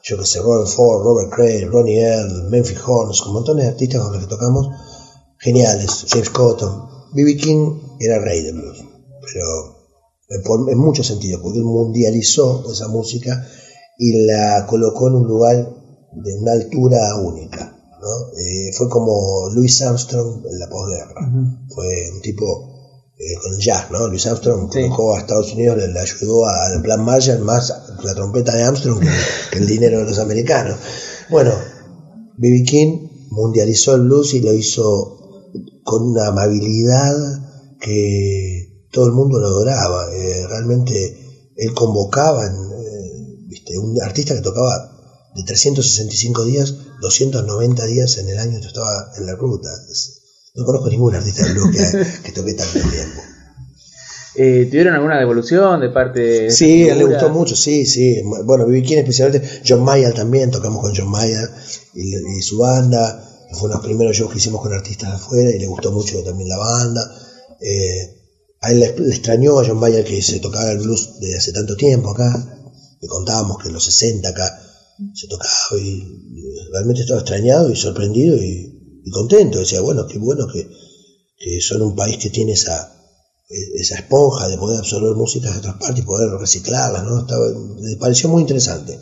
yo 0.04 0.18
que 0.18 0.26
sé, 0.26 0.40
Robert 0.40 0.68
Ford, 0.68 1.02
Robert 1.02 1.32
Cray, 1.32 1.64
Ronnie 1.64 1.98
Earl, 1.98 2.50
Memphis 2.50 2.78
Horns, 2.86 3.22
con 3.22 3.32
montones 3.32 3.64
de 3.64 3.70
artistas 3.70 4.02
con 4.02 4.12
los 4.12 4.22
que 4.22 4.28
tocamos, 4.28 4.68
geniales, 5.38 6.04
James 6.08 6.30
Cotton. 6.30 6.94
B.B. 7.14 7.36
King 7.36 7.96
era 8.00 8.18
rey 8.18 8.42
del 8.42 8.54
blues, 8.54 8.84
pero 9.32 10.68
en 10.68 10.78
muchos 10.78 11.06
sentidos, 11.06 11.40
porque 11.40 11.58
él 11.58 11.64
mundializó 11.64 12.70
esa 12.70 12.88
música 12.88 13.46
y 13.98 14.26
la 14.26 14.66
colocó 14.66 15.08
en 15.08 15.14
un 15.14 15.26
lugar 15.26 15.56
de 16.12 16.34
una 16.38 16.52
altura 16.52 17.16
única. 17.16 17.74
¿no? 18.00 18.38
Eh, 18.38 18.72
fue 18.76 18.88
como 18.88 19.48
Louis 19.54 19.80
Armstrong 19.80 20.44
en 20.44 20.58
la 20.58 20.68
posguerra. 20.68 21.14
Fue 21.68 22.10
un 22.14 22.20
tipo 22.20 22.73
eh, 23.18 23.34
con 23.42 23.52
el 23.54 23.60
jazz, 23.60 23.90
¿no? 23.90 24.06
Louis 24.08 24.26
Armstrong 24.26 24.68
Sí. 24.72 24.80
a 24.80 25.18
Estados 25.18 25.52
Unidos, 25.52 25.76
le, 25.76 25.88
le 25.88 26.00
ayudó 26.00 26.46
al 26.46 26.80
plan 26.82 27.00
Marshall 27.04 27.40
más 27.40 27.72
la 28.02 28.14
trompeta 28.14 28.54
de 28.54 28.62
Armstrong 28.62 29.00
que, 29.00 29.08
que 29.52 29.58
el 29.58 29.66
dinero 29.66 29.98
de 30.00 30.04
los 30.04 30.18
americanos. 30.18 30.76
Bueno, 31.30 31.52
B.B. 32.36 32.62
King 32.64 32.98
mundializó 33.30 33.94
el 33.94 34.02
blues 34.02 34.34
y 34.34 34.40
lo 34.40 34.52
hizo 34.52 35.16
con 35.84 36.02
una 36.02 36.26
amabilidad 36.28 37.14
que 37.80 38.86
todo 38.90 39.06
el 39.06 39.12
mundo 39.12 39.38
lo 39.38 39.46
adoraba. 39.46 40.06
Eh, 40.12 40.46
realmente 40.48 41.16
él 41.56 41.72
convocaba, 41.74 42.46
en, 42.46 42.52
eh, 42.54 43.36
¿viste? 43.46 43.78
un 43.78 44.00
artista 44.02 44.34
que 44.34 44.40
tocaba 44.40 44.90
de 45.34 45.42
365 45.44 46.44
días, 46.44 46.74
290 47.00 47.84
días 47.86 48.18
en 48.18 48.28
el 48.28 48.38
año 48.38 48.60
que 48.60 48.66
estaba 48.68 49.10
en 49.16 49.26
la 49.26 49.34
ruta. 49.36 49.68
Es- 49.90 50.20
no 50.54 50.64
conozco 50.64 50.88
ningún 50.88 51.14
artista 51.14 51.46
de 51.46 51.52
blues 51.52 51.70
que, 51.70 52.22
que 52.22 52.32
toque 52.32 52.54
tanto 52.54 52.78
tiempo. 52.80 53.22
Eh, 54.36 54.66
¿Tuvieron 54.68 54.94
alguna 54.94 55.18
devolución 55.18 55.80
de 55.80 55.90
parte 55.90 56.20
de 56.20 56.50
Sí, 56.50 56.88
a 56.88 56.92
él 56.92 56.98
le 56.98 57.04
gustó 57.04 57.28
mucho, 57.28 57.54
sí, 57.54 57.86
sí. 57.86 58.20
Bueno, 58.44 58.66
B.B. 58.66 58.82
King 58.82 58.96
especialmente, 58.98 59.48
John 59.66 59.82
Mayer 59.84 60.12
también, 60.12 60.50
tocamos 60.50 60.82
con 60.82 60.94
John 60.94 61.08
Mayer 61.08 61.48
y, 61.94 62.38
y 62.38 62.42
su 62.42 62.58
banda, 62.58 63.30
fue 63.52 63.66
uno 63.66 63.68
de 63.68 63.74
los 63.74 63.86
primeros 63.86 64.16
shows 64.16 64.32
que 64.32 64.38
hicimos 64.38 64.60
con 64.60 64.72
artistas 64.72 65.10
de 65.10 65.16
afuera 65.16 65.50
y 65.50 65.58
le 65.60 65.66
gustó 65.66 65.92
mucho 65.92 66.22
también 66.24 66.48
la 66.48 66.58
banda. 66.58 67.00
Eh, 67.60 68.22
a 68.60 68.72
él 68.72 68.80
le, 68.80 68.96
le 68.98 69.14
extrañó 69.14 69.60
a 69.60 69.64
John 69.64 69.78
Mayer 69.78 70.04
que 70.04 70.20
se 70.20 70.40
tocara 70.40 70.72
el 70.72 70.78
blues 70.78 71.20
desde 71.20 71.36
hace 71.36 71.52
tanto 71.52 71.76
tiempo 71.76 72.10
acá. 72.10 72.32
Le 73.00 73.08
contábamos 73.08 73.58
que 73.58 73.68
en 73.68 73.74
los 73.74 73.84
60 73.84 74.28
acá 74.28 74.60
se 75.14 75.28
tocaba 75.28 75.78
y, 75.78 76.02
y 76.32 76.70
realmente 76.72 77.02
estaba 77.02 77.20
extrañado 77.20 77.70
y 77.70 77.76
sorprendido 77.76 78.36
y, 78.36 78.73
y 79.04 79.10
contento. 79.10 79.58
Decía, 79.58 79.80
bueno, 79.80 80.06
qué 80.06 80.18
bueno 80.18 80.46
que, 80.46 80.68
que 81.36 81.60
son 81.60 81.82
un 81.82 81.94
país 81.94 82.16
que 82.18 82.30
tiene 82.30 82.52
esa, 82.52 82.94
esa 83.48 83.96
esponja 83.96 84.48
de 84.48 84.58
poder 84.58 84.78
absorber 84.78 85.14
músicas 85.14 85.52
de 85.52 85.58
otras 85.58 85.76
partes 85.76 85.98
y 85.98 86.06
poder 86.06 86.30
reciclarlas, 86.30 87.04
¿no? 87.04 87.20
Estaba, 87.20 87.46
me 87.48 87.96
pareció 87.96 88.28
muy 88.28 88.42
interesante. 88.42 88.98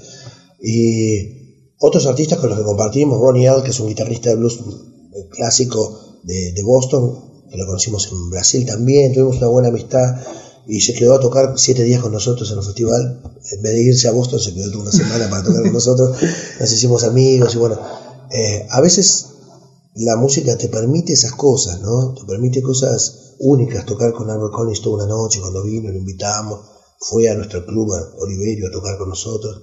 Y 0.61 1.75
otros 1.79 2.07
artistas 2.07 2.39
con 2.39 2.51
los 2.51 2.59
que 2.59 2.65
compartimos, 2.65 3.21
Ronnie 3.21 3.47
Earl, 3.47 3.63
que 3.63 3.71
es 3.71 3.81
un 3.81 3.89
guitarrista 3.89 4.31
de 4.31 4.37
blues 4.37 4.59
eh, 4.59 5.29
clásico 5.31 6.21
de, 6.25 6.53
de 6.53 6.63
Boston, 6.63 7.45
que 7.51 7.57
lo 7.57 7.67
conocimos 7.67 8.09
en 8.11 8.31
Brasil 8.31 8.67
también, 8.67 9.13
tuvimos 9.13 9.37
una 9.37 9.49
buena 9.49 9.69
amistad 9.69 10.17
y 10.67 10.81
se 10.81 10.95
quedó 10.95 11.15
a 11.15 11.21
tocar 11.21 11.55
siete 11.57 11.83
días 11.83 12.01
con 12.01 12.13
nosotros 12.13 12.51
en 12.51 12.59
el 12.59 12.65
festival. 12.65 13.21
En 13.53 13.63
vez 13.63 13.73
de 13.73 13.83
irse 13.83 14.09
a 14.09 14.13
Boston, 14.13 14.41
se 14.41 14.55
quedó 14.55 14.71
toda 14.71 14.85
una 14.85 14.93
semana 14.93 15.29
para 15.29 15.43
tocar 15.43 15.63
con 15.63 15.73
nosotros. 15.73 16.17
Nos 16.61 16.73
hicimos 16.73 17.05
amigos 17.05 17.55
y 17.55 17.59
bueno, 17.59 17.79
eh, 18.31 18.67
a 18.71 18.81
veces 18.81 19.32
la 19.95 20.17
música 20.17 20.57
te 20.57 20.69
permite 20.69 21.13
esas 21.13 21.33
cosas, 21.33 21.81
¿no? 21.81 22.15
Te 22.15 22.25
permite 22.27 22.63
cosas 22.63 23.35
únicas, 23.39 23.85
tocar 23.85 24.13
con 24.13 24.31
Albert 24.31 24.53
Collins 24.53 24.81
toda 24.81 25.05
una 25.05 25.07
noche, 25.07 25.41
cuando 25.41 25.63
vino, 25.63 25.91
lo 25.91 25.99
invitamos, 25.99 26.61
fue 26.99 27.29
a 27.29 27.35
nuestro 27.35 27.65
club, 27.67 27.93
a 27.93 28.15
Oliverio, 28.19 28.69
a 28.69 28.71
tocar 28.71 28.97
con 28.97 29.09
nosotros, 29.09 29.63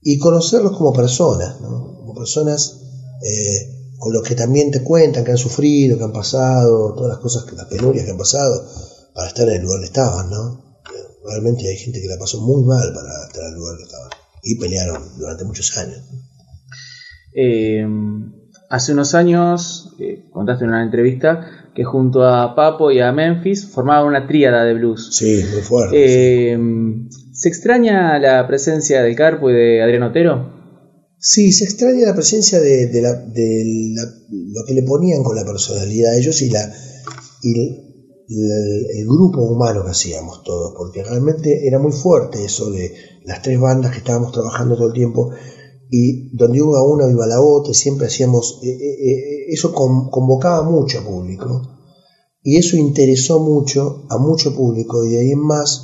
y 0.00 0.18
conocerlos 0.18 0.76
como 0.76 0.92
personas, 0.92 1.60
¿no? 1.60 1.94
Como 1.98 2.14
personas 2.14 2.80
eh, 3.22 3.94
con 3.98 4.12
los 4.12 4.22
que 4.22 4.34
también 4.34 4.70
te 4.70 4.82
cuentan 4.82 5.24
que 5.24 5.30
han 5.30 5.38
sufrido, 5.38 5.96
que 5.96 6.04
han 6.04 6.12
pasado, 6.12 6.94
todas 6.94 7.10
las 7.10 7.18
cosas, 7.18 7.44
las 7.52 7.66
penurias 7.66 8.04
que 8.04 8.10
han 8.10 8.18
pasado, 8.18 8.66
para 9.14 9.28
estar 9.28 9.48
en 9.48 9.56
el 9.56 9.62
lugar 9.62 9.80
que 9.80 9.86
estaban, 9.86 10.30
¿no? 10.30 10.80
Realmente 11.24 11.68
hay 11.68 11.76
gente 11.76 12.00
que 12.00 12.08
la 12.08 12.18
pasó 12.18 12.40
muy 12.40 12.62
mal 12.62 12.92
para 12.92 13.26
estar 13.26 13.42
en 13.42 13.48
el 13.50 13.54
lugar 13.54 13.76
que 13.76 13.84
estaban, 13.84 14.10
y 14.42 14.58
pelearon 14.58 15.18
durante 15.18 15.44
muchos 15.44 15.76
años. 15.76 16.02
Eh, 17.34 17.84
hace 18.68 18.92
unos 18.92 19.14
años 19.14 19.88
eh, 19.98 20.22
contaste 20.30 20.64
en 20.64 20.70
una 20.70 20.82
entrevista 20.82 21.40
que 21.74 21.84
junto 21.84 22.24
a 22.24 22.54
Papo 22.54 22.90
y 22.90 23.00
a 23.00 23.12
Memphis 23.12 23.66
formaban 23.66 24.06
una 24.08 24.26
tríada 24.26 24.64
de 24.64 24.74
blues. 24.74 25.08
Sí, 25.12 25.44
muy 25.52 25.62
fuerte. 25.62 26.52
Eh, 26.52 26.58
¿Se 27.32 27.48
extraña 27.48 28.18
la 28.18 28.46
presencia 28.46 29.02
del 29.02 29.14
Carpo 29.14 29.50
y 29.50 29.54
de 29.54 29.82
Adrián 29.82 30.02
Otero? 30.04 30.54
Sí, 31.18 31.52
se 31.52 31.64
extraña 31.64 32.06
la 32.06 32.14
presencia 32.14 32.60
de, 32.60 32.86
de 32.86 33.02
la- 33.02 33.14
de 33.14 33.92
la- 33.94 34.12
lo 34.30 34.64
que 34.66 34.74
le 34.74 34.82
ponían 34.82 35.22
con 35.22 35.36
la 35.36 35.44
personalidad 35.44 36.12
a 36.12 36.16
ellos 36.16 36.40
y, 36.42 36.50
la, 36.50 36.60
y 37.42 37.58
el, 37.60 37.82
el- 38.28 38.86
el 39.00 39.06
grupo 39.06 39.42
humano 39.42 39.84
que 39.84 39.90
hacíamos 39.90 40.42
todos, 40.44 40.72
porque 40.76 41.02
realmente 41.02 41.66
era 41.66 41.78
muy 41.78 41.92
fuerte 41.92 42.44
eso 42.44 42.70
de 42.70 42.92
las 43.24 43.42
tres 43.42 43.58
bandas 43.58 43.92
que 43.92 43.98
estábamos 43.98 44.32
trabajando 44.32 44.76
todo 44.76 44.88
el 44.88 44.92
tiempo 44.94 45.30
y 45.90 46.36
donde 46.36 46.58
iba 46.58 46.82
una 46.82 47.10
iba 47.10 47.26
la 47.26 47.40
otra, 47.40 47.72
siempre 47.74 48.06
hacíamos, 48.08 48.58
eh, 48.62 48.68
eh, 48.68 49.10
eh, 49.10 49.44
eso 49.48 49.72
con- 49.72 50.10
convocaba 50.10 50.62
mucho 50.62 51.04
público. 51.04 51.62
Y 52.42 52.56
eso 52.58 52.76
interesó 52.76 53.40
mucho 53.40 54.04
a 54.08 54.18
mucho 54.18 54.54
público 54.54 55.04
y 55.04 55.10
de 55.10 55.18
ahí 55.20 55.30
en 55.32 55.40
más 55.40 55.82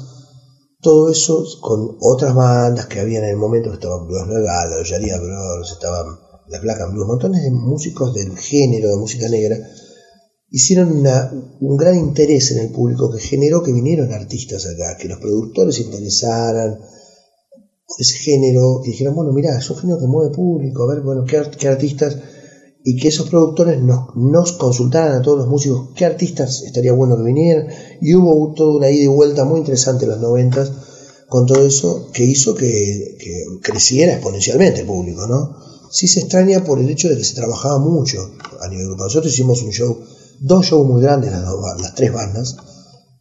todo 0.80 1.10
eso 1.10 1.44
con 1.60 1.96
otras 2.00 2.34
bandas 2.34 2.86
que 2.86 3.00
habían 3.00 3.24
en 3.24 3.30
el 3.30 3.36
momento 3.36 3.72
estaban 3.72 4.06
Blues 4.06 4.26
Legal, 4.28 4.70
los 4.70 4.88
Yaría 4.88 5.16
Brothers, 5.18 5.72
estaban 5.72 6.06
las 6.48 6.60
Black 6.60 6.78
Blues, 6.90 7.06
montones 7.06 7.42
de 7.44 7.50
músicos 7.52 8.12
del 8.14 8.36
género 8.36 8.90
de 8.90 8.96
música 8.96 9.28
negra, 9.28 9.56
hicieron 10.50 10.90
una- 10.90 11.30
un 11.60 11.76
gran 11.76 11.96
interés 11.96 12.50
en 12.50 12.58
el 12.58 12.70
público 12.72 13.10
que 13.10 13.20
generó 13.20 13.62
que 13.62 13.72
vinieron 13.72 14.12
artistas 14.12 14.66
acá, 14.66 14.96
que 14.96 15.08
los 15.08 15.18
productores 15.18 15.76
se 15.76 15.82
interesaran 15.82 16.78
ese 17.98 18.18
género, 18.18 18.80
que 18.82 18.90
dijeron, 18.90 19.14
bueno, 19.14 19.32
mira, 19.32 19.56
es 19.58 19.68
un 19.70 19.76
género 19.76 19.98
que 19.98 20.06
mueve 20.06 20.34
público, 20.34 20.84
a 20.84 20.94
ver, 20.94 21.02
bueno, 21.02 21.24
qué, 21.24 21.42
qué 21.58 21.68
artistas, 21.68 22.16
y 22.84 22.96
que 22.96 23.08
esos 23.08 23.28
productores 23.28 23.80
nos, 23.80 24.16
nos 24.16 24.52
consultaran 24.52 25.14
a 25.14 25.22
todos 25.22 25.38
los 25.38 25.48
músicos 25.48 25.90
qué 25.94 26.04
artistas 26.04 26.62
estaría 26.62 26.92
bueno 26.92 27.16
que 27.16 27.22
vinieran, 27.22 27.68
y 28.00 28.14
hubo 28.14 28.54
toda 28.54 28.76
una 28.76 28.90
ida 28.90 29.04
y 29.04 29.08
vuelta 29.08 29.44
muy 29.44 29.60
interesante 29.60 30.04
en 30.04 30.10
los 30.12 30.20
noventas 30.20 30.72
con 31.32 31.46
todo 31.46 31.66
eso 31.66 32.10
que 32.12 32.24
hizo 32.24 32.54
que, 32.54 33.16
creciera 33.62 34.12
exponencialmente 34.12 34.80
el 34.80 34.86
público, 34.86 35.26
¿no? 35.26 35.56
Sí 35.90 36.06
se 36.06 36.20
extraña 36.20 36.62
por 36.62 36.78
el 36.78 36.90
hecho 36.90 37.08
de 37.08 37.16
que 37.16 37.24
se 37.24 37.34
trabajaba 37.34 37.78
mucho 37.78 38.18
a 38.60 38.68
nivel 38.68 38.88
grupo. 38.88 39.04
Nosotros 39.04 39.32
hicimos 39.32 39.62
un 39.62 39.70
show, 39.70 39.98
dos 40.40 40.66
shows 40.66 40.86
muy 40.86 41.00
grandes, 41.00 41.32
las, 41.32 41.46
dos 41.46 41.80
las 41.80 41.94
tres 41.94 42.12
bandas, 42.12 42.56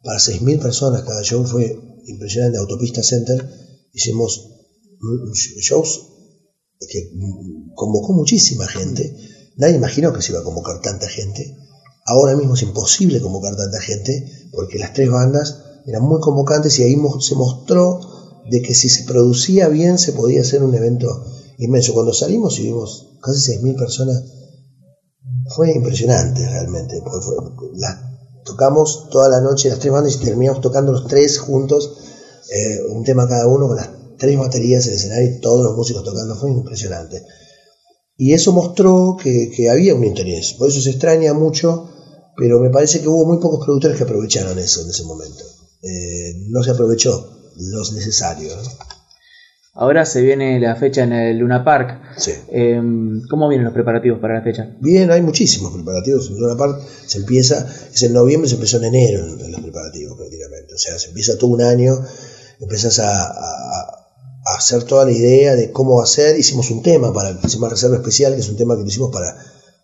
para 0.04 0.20
6.000 0.20 0.60
personas 0.60 1.04
cada 1.04 1.24
show, 1.24 1.46
fue 1.46 1.80
impresionante, 2.06 2.58
Autopista 2.58 3.02
Center, 3.02 3.48
hicimos 3.94 4.51
shows 5.60 6.08
que 6.90 7.10
convocó 7.76 8.14
muchísima 8.14 8.68
gente, 8.68 9.16
nadie 9.58 9.76
imaginó 9.76 10.14
que 10.14 10.22
se 10.22 10.32
iba 10.32 10.42
a 10.42 10.44
convocar 10.44 10.82
tanta 10.82 11.08
gente, 11.08 11.56
ahora 12.06 12.36
mismo 12.36 12.56
es 12.56 12.62
imposible 12.64 13.22
convocar 13.22 13.56
tanta 13.56 13.80
gente, 13.80 14.26
porque 14.52 14.80
las 14.80 14.94
tres 14.94 15.10
bandas 15.10 15.60
eran 15.86 16.04
muy 16.04 16.20
convocantes 16.20 16.78
y 16.80 16.84
ahí 16.84 16.96
se 17.20 17.36
mostró 17.36 18.00
de 18.50 18.62
que 18.62 18.74
si 18.74 18.90
se 18.90 19.04
producía 19.04 19.68
bien 19.68 19.98
se 19.98 20.14
podía 20.14 20.42
hacer 20.42 20.64
un 20.64 20.74
evento 20.74 21.08
inmenso. 21.58 21.94
Cuando 21.94 22.14
salimos 22.14 22.58
y 22.60 22.64
vimos 22.64 23.18
casi 23.22 23.40
6.000 23.40 23.76
personas, 23.76 24.24
fue 25.56 25.72
impresionante 25.74 26.48
realmente. 26.48 27.00
fue- 27.02 27.36
tocamos 28.44 29.08
toda 29.12 29.30
la 29.30 29.40
noche 29.40 29.70
las 29.70 29.78
tres 29.80 29.94
bandas 29.94 30.16
y 30.16 30.20
terminamos 30.26 30.62
tocando 30.62 30.92
los 30.92 31.06
tres 31.08 31.38
juntos, 31.38 31.92
eh, 32.52 32.80
un 32.90 33.04
tema 33.04 33.28
cada 33.28 33.48
uno 33.48 33.68
con 33.68 33.78
las 33.78 33.90
tres 34.22 34.38
baterías 34.38 34.86
en 34.86 34.92
el 34.94 34.98
escenario 35.00 35.30
y 35.36 35.40
todos 35.42 35.66
los 35.66 35.76
músicos 35.76 36.04
tocando, 36.04 36.36
fue 36.36 36.52
impresionante. 36.52 37.22
Y 38.16 38.34
eso 38.34 38.54
mostró 38.54 39.18
que, 39.22 39.50
que 39.50 39.70
había 39.70 39.96
un 39.96 40.04
interés, 40.06 40.54
por 40.54 40.70
eso 40.70 40.80
se 40.80 40.92
extraña 40.92 41.34
mucho, 41.34 41.90
pero 42.38 42.60
me 42.60 42.70
parece 42.70 43.02
que 43.02 43.08
hubo 43.08 43.26
muy 43.26 43.38
pocos 43.40 43.66
productores 43.66 43.98
que 43.98 44.04
aprovecharon 44.04 44.58
eso 44.60 44.84
en 44.84 44.90
ese 44.90 45.04
momento. 45.04 45.44
Eh, 45.82 46.34
no 46.50 46.62
se 46.64 46.72
aprovechó 46.72 47.12
lo 47.58 47.80
necesario. 47.94 48.56
¿no? 48.56 48.62
Ahora 49.74 50.06
se 50.06 50.22
viene 50.22 50.60
la 50.60 50.76
fecha 50.76 51.04
en 51.04 51.14
el 51.14 51.38
Luna 51.38 51.64
Park. 51.64 52.02
Sí. 52.18 52.32
Eh, 52.50 52.80
¿Cómo 53.30 53.48
vienen 53.48 53.66
los 53.66 53.74
preparativos 53.74 54.20
para 54.20 54.36
la 54.36 54.42
fecha? 54.44 54.76
Bien, 54.82 55.10
hay 55.12 55.22
muchísimos 55.22 55.74
preparativos. 55.74 56.28
En 56.30 56.38
Luna 56.40 56.58
Park 56.58 56.82
se 57.08 57.20
empieza, 57.20 57.66
es 57.94 58.04
en 58.04 58.14
noviembre, 58.14 58.50
se 58.50 58.56
empezó 58.56 58.78
en 58.78 58.84
enero 58.84 59.26
en, 59.26 59.40
en 59.40 59.52
los 59.52 59.62
preparativos 59.62 60.18
prácticamente. 60.18 60.74
O 60.76 60.78
sea, 60.78 61.00
se 61.00 61.08
empieza 61.08 61.38
todo 61.38 61.52
un 61.52 61.62
año, 61.62 61.94
empiezas 62.60 63.00
a, 63.00 63.24
a- 63.24 63.30
a 63.30 63.81
hacer 64.56 64.84
toda 64.84 65.06
la 65.06 65.12
idea 65.12 65.56
de 65.56 65.72
cómo 65.72 65.98
va 65.98 66.04
a 66.04 66.08
ser. 66.08 66.38
Hicimos 66.38 66.70
un 66.72 66.82
tema 66.82 67.14
para 67.14 67.40
que 67.40 67.48
se 67.48 67.56
llama 67.56 67.70
Reserva 67.70 67.98
Especial, 67.98 68.34
que 68.34 68.42
es 68.42 68.50
un 68.50 68.58
tema 68.58 68.76
que 68.76 68.82
lo 68.82 68.88
hicimos 68.88 69.12
para, 69.12 69.36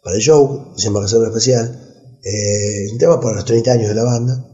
para 0.04 0.16
el 0.16 0.22
show, 0.22 0.74
que 0.76 0.90
Reserva 0.90 1.28
Especial. 1.28 1.88
Eh, 2.24 2.92
un 2.92 2.98
tema 2.98 3.20
para 3.20 3.36
los 3.36 3.46
30 3.46 3.72
años 3.72 3.90
de 3.90 3.96
la 3.96 4.04
banda. 4.04 4.46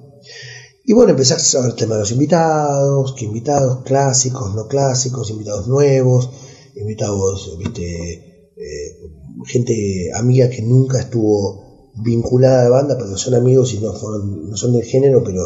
Y 0.86 0.94
bueno, 0.94 1.12
empezás 1.12 1.56
a 1.56 1.62
ver 1.62 1.70
el 1.70 1.76
tema 1.76 1.96
de 1.96 2.02
los 2.02 2.12
invitados, 2.12 3.14
que 3.14 3.26
invitados 3.26 3.84
clásicos, 3.84 4.54
no 4.54 4.68
clásicos, 4.68 5.30
invitados 5.30 5.68
nuevos, 5.68 6.30
invitados, 6.76 7.58
viste, 7.58 8.52
eh, 8.58 8.98
gente 9.46 10.12
amiga 10.14 10.50
que 10.50 10.62
nunca 10.62 11.00
estuvo 11.00 11.92
vinculada 11.96 12.62
a 12.62 12.64
la 12.66 12.70
banda, 12.70 12.98
pero 12.98 13.18
son 13.18 13.36
amigos 13.36 13.74
y 13.74 13.80
no, 13.80 13.94
fueron, 13.94 14.50
no 14.50 14.58
son 14.58 14.74
del 14.74 14.84
género, 14.84 15.24
pero 15.24 15.42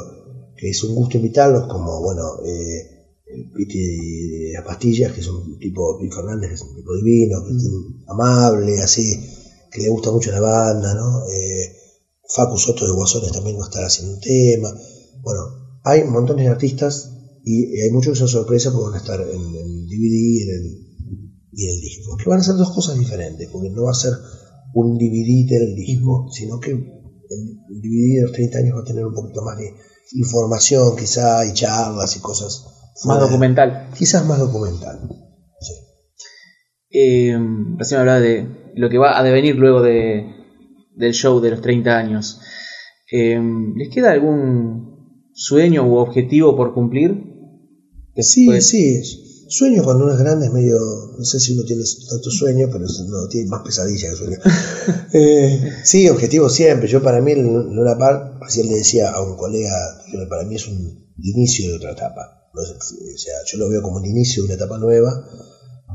que 0.56 0.69
es 0.69 0.84
un 0.84 0.95
gusto 0.95 1.17
invitarlos, 1.17 1.67
como, 1.67 2.01
bueno, 2.01 2.23
eh, 2.43 3.07
el 3.47 3.53
Piti 3.53 3.79
de 3.79 4.53
las 4.53 4.63
pastillas, 4.63 5.12
que 5.13 5.21
es 5.21 5.27
un 5.27 5.57
tipo, 5.57 5.97
Pete 5.97 6.15
Fernández, 6.15 6.49
que 6.49 6.55
es 6.55 6.62
un 6.62 6.75
tipo 6.75 6.95
divino, 6.95 7.43
que 7.43 7.55
es 7.55 7.69
amable, 8.07 8.79
así, 8.79 9.15
que 9.71 9.81
le 9.81 9.89
gusta 9.89 10.12
mucho 10.12 10.31
la 10.31 10.39
banda, 10.39 10.93
¿no? 10.93 11.25
Eh, 11.27 11.73
Facu 12.29 12.57
Soto 12.57 12.86
de 12.86 12.91
Guasones 12.91 13.31
también 13.31 13.57
va 13.57 13.63
a 13.63 13.69
estar 13.69 13.83
haciendo 13.83 14.15
un 14.15 14.19
tema. 14.19 14.69
Bueno, 15.21 15.79
hay 15.83 16.03
montones 16.03 16.45
de 16.45 16.51
artistas 16.51 17.12
y 17.43 17.79
hay 17.79 17.91
muchos 17.91 18.13
que 18.13 18.19
son 18.19 18.27
sorpresas 18.27 18.73
porque 18.73 18.89
van 18.91 18.95
a 18.95 19.01
estar 19.01 19.21
en, 19.21 19.55
en 19.55 19.86
DVD 19.86 20.15
y 20.15 20.41
en, 20.41 20.49
el, 20.49 20.88
y 21.53 21.63
en 21.65 21.75
el 21.75 21.81
disco. 21.81 22.17
Que 22.17 22.29
van 22.29 22.39
a 22.39 22.43
ser 22.43 22.55
dos 22.55 22.71
cosas 22.71 22.97
diferentes, 22.97 23.47
porque 23.49 23.69
no 23.69 23.83
va 23.83 23.91
a 23.91 23.95
ser 23.95 24.13
un 24.73 24.97
DVD 24.97 25.47
del 25.47 25.75
disco, 25.75 26.27
sino 26.31 26.60
que 26.60 26.71
el 26.71 27.81
DVD 27.81 28.15
de 28.15 28.21
los 28.23 28.31
30 28.33 28.57
años 28.60 28.77
va 28.77 28.81
a 28.81 28.86
tener 28.86 29.05
un 29.05 29.13
poquito 29.13 29.41
más 29.41 29.57
de 29.57 29.73
información, 30.13 30.95
quizá, 30.95 31.45
y 31.45 31.53
charlas 31.53 32.15
y 32.15 32.19
cosas. 32.19 32.65
Más 33.05 33.19
documental. 33.19 33.89
Quizás 33.97 34.25
más 34.25 34.39
documental. 34.39 34.99
Sí. 35.60 35.73
Eh, 36.89 37.38
recién 37.77 37.99
hablaba 37.99 38.19
de 38.19 38.71
lo 38.75 38.89
que 38.89 38.97
va 38.97 39.17
a 39.17 39.23
devenir 39.23 39.55
luego 39.55 39.81
de, 39.81 40.25
del 40.95 41.13
show 41.13 41.39
de 41.39 41.51
los 41.51 41.62
30 41.62 41.97
años. 41.97 42.39
Eh, 43.12 43.39
¿Les 43.75 43.89
queda 43.93 44.12
algún 44.12 45.29
sueño 45.33 45.88
u 45.88 45.95
objetivo 45.97 46.55
por 46.55 46.73
cumplir? 46.73 47.12
Sí, 48.15 48.45
Después- 48.47 48.67
sí. 48.67 49.23
Sueño 49.49 49.81
cuando 49.81 50.03
uno 50.03 50.13
es 50.13 50.19
grande 50.19 50.47
es 50.47 50.51
medio. 50.51 50.75
No 51.17 51.23
sé 51.23 51.39
si 51.39 51.53
uno 51.53 51.63
tiene 51.63 51.81
tanto 52.10 52.29
sueño, 52.29 52.67
pero 52.69 52.83
no, 52.83 53.27
tiene 53.29 53.49
más 53.49 53.62
pesadilla 53.63 54.10
que 54.10 54.15
sueño. 54.15 54.38
Eh, 55.13 55.71
sí, 55.83 56.10
objetivo 56.10 56.49
siempre. 56.49 56.89
Yo, 56.89 57.01
para 57.01 57.21
mí, 57.21 57.31
el 57.31 57.43
Luna 57.43 57.97
Park, 57.97 58.39
así 58.41 58.63
le 58.63 58.75
decía 58.75 59.10
a 59.12 59.21
un 59.21 59.38
colega, 59.38 59.71
para 60.29 60.43
mí 60.43 60.55
es 60.55 60.67
un 60.67 61.13
inicio 61.17 61.69
de 61.69 61.77
otra 61.77 61.91
etapa. 61.91 62.37
O 62.62 63.17
sea, 63.17 63.34
yo 63.52 63.58
lo 63.58 63.70
veo 63.70 63.82
como 63.82 63.98
un 63.98 64.06
inicio 64.06 64.41
de 64.43 64.48
una 64.48 64.56
etapa 64.56 64.78
nueva. 64.78 65.12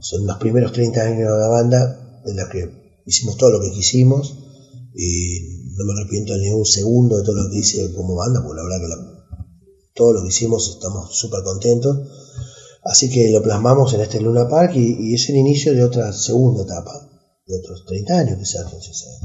Son 0.00 0.26
los 0.26 0.36
primeros 0.38 0.72
30 0.72 1.02
años 1.02 1.32
de 1.32 1.38
la 1.38 1.48
banda, 1.48 2.20
en 2.24 2.36
los 2.36 2.48
que 2.48 2.68
hicimos 3.06 3.36
todo 3.36 3.50
lo 3.50 3.60
que 3.60 3.70
quisimos. 3.70 4.38
Y 4.94 5.40
no 5.76 5.84
me 5.86 5.92
arrepiento 6.00 6.36
ni 6.36 6.50
un 6.50 6.66
segundo 6.66 7.16
de 7.16 7.24
todo 7.24 7.36
lo 7.44 7.50
que 7.50 7.58
hice 7.58 7.92
como 7.94 8.14
banda, 8.14 8.42
porque 8.42 8.56
la 8.58 8.64
verdad 8.64 8.80
que 8.80 8.88
la- 8.88 9.12
todo 9.94 10.12
lo 10.12 10.22
que 10.22 10.28
hicimos 10.28 10.68
estamos 10.68 11.16
súper 11.16 11.42
contentos. 11.42 11.96
Así 12.84 13.08
que 13.10 13.30
lo 13.30 13.42
plasmamos 13.42 13.92
en 13.94 14.00
este 14.00 14.20
Luna 14.20 14.48
Park 14.48 14.72
y, 14.74 15.10
y 15.10 15.14
es 15.14 15.28
el 15.28 15.36
inicio 15.36 15.72
de 15.72 15.84
otra 15.84 16.12
segunda 16.12 16.62
etapa, 16.64 16.90
de 17.46 17.56
otros 17.56 17.84
30 17.86 18.18
años 18.18 18.38
quizás, 18.38 18.66
que 18.70 18.76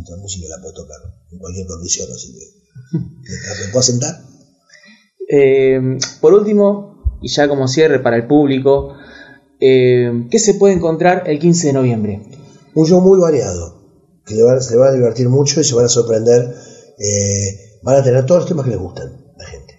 otra 0.01 0.15
música 0.17 0.47
la 0.47 0.61
puede 0.61 0.75
tocar 0.75 0.97
en 1.31 1.39
cualquier 1.39 1.65
condición, 1.65 2.07
así 2.13 2.33
que 2.33 2.97
me 2.97 3.71
puedo 3.71 3.81
sentar. 3.83 4.23
Eh, 5.29 5.79
por 6.21 6.33
último, 6.33 6.96
y 7.21 7.27
ya 7.29 7.47
como 7.47 7.67
cierre 7.67 7.99
para 7.99 8.15
el 8.17 8.27
público, 8.27 8.93
eh, 9.59 10.11
¿qué 10.29 10.39
se 10.39 10.53
puede 10.55 10.73
encontrar 10.75 11.23
el 11.27 11.39
15 11.39 11.67
de 11.67 11.73
noviembre? 11.73 12.21
Un 12.75 12.85
show 12.85 13.01
muy 13.01 13.19
variado, 13.19 13.81
que 14.25 14.35
le 14.35 14.43
va- 14.43 14.61
se 14.61 14.77
va 14.77 14.87
a 14.89 14.91
divertir 14.93 15.29
mucho 15.29 15.59
y 15.61 15.63
se 15.63 15.75
van 15.75 15.85
a 15.85 15.89
sorprender. 15.89 16.53
eh, 16.99 17.59
van 17.83 17.97
a 17.97 18.03
tener 18.03 18.25
todos 18.25 18.39
los 18.41 18.47
temas 18.49 18.65
que 18.65 18.71
les 18.71 18.79
gustan 18.79 19.07
la 19.37 19.45
gente. 19.45 19.75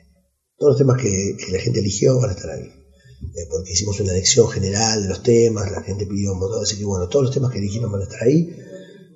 Todos 0.57 0.71
los 0.73 0.79
temas 0.79 1.03
que, 1.03 1.35
la 1.51 1.59
gente 1.59 1.81
eligió 1.81 2.17
van 2.21 2.31
a 2.31 2.33
estar 2.33 2.51
ahí. 2.51 2.63
Eh, 2.63 3.47
porque 3.51 3.73
hicimos 3.73 3.99
una 3.99 4.13
elección 4.13 4.49
general 4.49 5.03
de 5.03 5.09
los 5.09 5.23
temas, 5.25 5.69
la 5.73 5.83
gente 5.83 6.07
pidió 6.07 6.33
un 6.33 6.39
montón, 6.39 6.63
así 6.63 6.79
que 6.79 6.85
bueno, 6.85 7.09
todos 7.09 7.25
los 7.25 7.35
temas 7.35 7.51
que 7.51 7.59
eligieron 7.59 7.91
van 7.91 8.03
a 8.03 8.05
estar 8.05 8.23
ahí, 8.23 8.49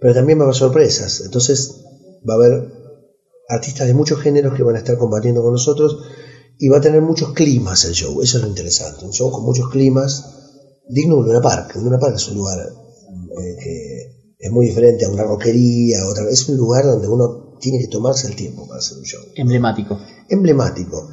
pero 0.01 0.15
también 0.15 0.37
va 0.39 0.43
a 0.43 0.47
haber 0.47 0.57
sorpresas. 0.57 1.21
Entonces 1.25 1.85
va 2.29 2.35
a 2.35 2.37
haber 2.39 2.73
artistas 3.49 3.87
de 3.87 3.95
muchos 3.95 4.19
géneros 4.21 4.55
que 4.57 4.65
van 4.65 4.75
a 4.75 4.79
estar 4.79 4.97
combatiendo 4.99 5.43
con 5.43 5.53
nosotros 5.53 5.99
y 6.62 6.68
va 6.68 6.77
a 6.77 6.81
tener 6.81 7.03
muchos 7.03 7.33
climas 7.33 7.85
el 7.87 7.92
show, 7.92 8.22
eso 8.22 8.37
es 8.37 8.44
lo 8.44 8.48
interesante. 8.48 9.05
Un 9.05 9.12
show 9.12 9.33
con 9.33 9.42
muchos 9.42 9.68
climas, 9.68 10.25
digno 10.88 11.16
de 11.16 11.20
un 11.22 11.27
Luna 11.27 11.40
Park. 11.40 11.72
Un 11.75 11.87
Luna 11.87 11.98
Park 11.98 12.14
es 12.14 12.29
un 12.29 12.37
lugar 12.37 12.61
eh, 12.61 13.57
que 13.59 14.46
es 14.46 14.53
muy 14.53 14.66
diferente 14.66 15.05
a 15.05 15.09
una 15.09 15.25
roquería, 15.25 16.07
otra 16.07 16.31
es 16.31 16.48
un 16.48 16.57
lugar 16.57 16.85
donde 16.85 17.09
uno 17.09 17.59
tiene 17.61 17.81
que 17.81 17.88
tomarse 17.88 18.29
el 18.29 18.37
tiempo 18.37 18.68
para 18.68 18.79
hacer 18.79 18.96
un 18.96 19.03
show. 19.03 19.20
Emblemático. 19.35 19.98
Emblemático. 20.29 21.11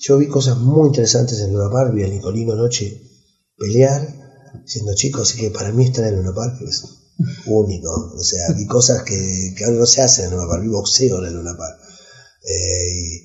Yo 0.00 0.18
vi 0.18 0.26
cosas 0.26 0.56
muy 0.56 0.88
interesantes 0.88 1.38
en 1.38 1.52
Luna 1.52 1.70
Park, 1.70 1.94
vi 1.94 2.02
a 2.02 2.08
Nicolino 2.08 2.54
anoche 2.54 3.00
pelear, 3.56 4.02
siendo 4.66 4.94
chico, 4.96 5.22
así 5.22 5.38
que 5.38 5.50
para 5.52 5.70
mí 5.70 5.84
estar 5.84 6.04
en 6.06 6.16
Luna 6.16 6.34
Park 6.34 6.56
es 6.66 6.82
único. 7.46 7.92
O 8.16 8.24
sea, 8.24 8.52
vi 8.52 8.66
cosas 8.66 9.04
que, 9.04 9.54
que 9.56 9.64
no 9.70 9.86
se 9.86 10.02
hacen 10.02 10.24
en 10.24 10.32
Luna 10.32 10.48
Park, 10.48 10.62
vi 10.62 10.68
boxeo 10.70 11.24
en 11.24 11.34
Luna 11.34 11.56
Park. 11.56 11.76
Eh, 12.42 13.17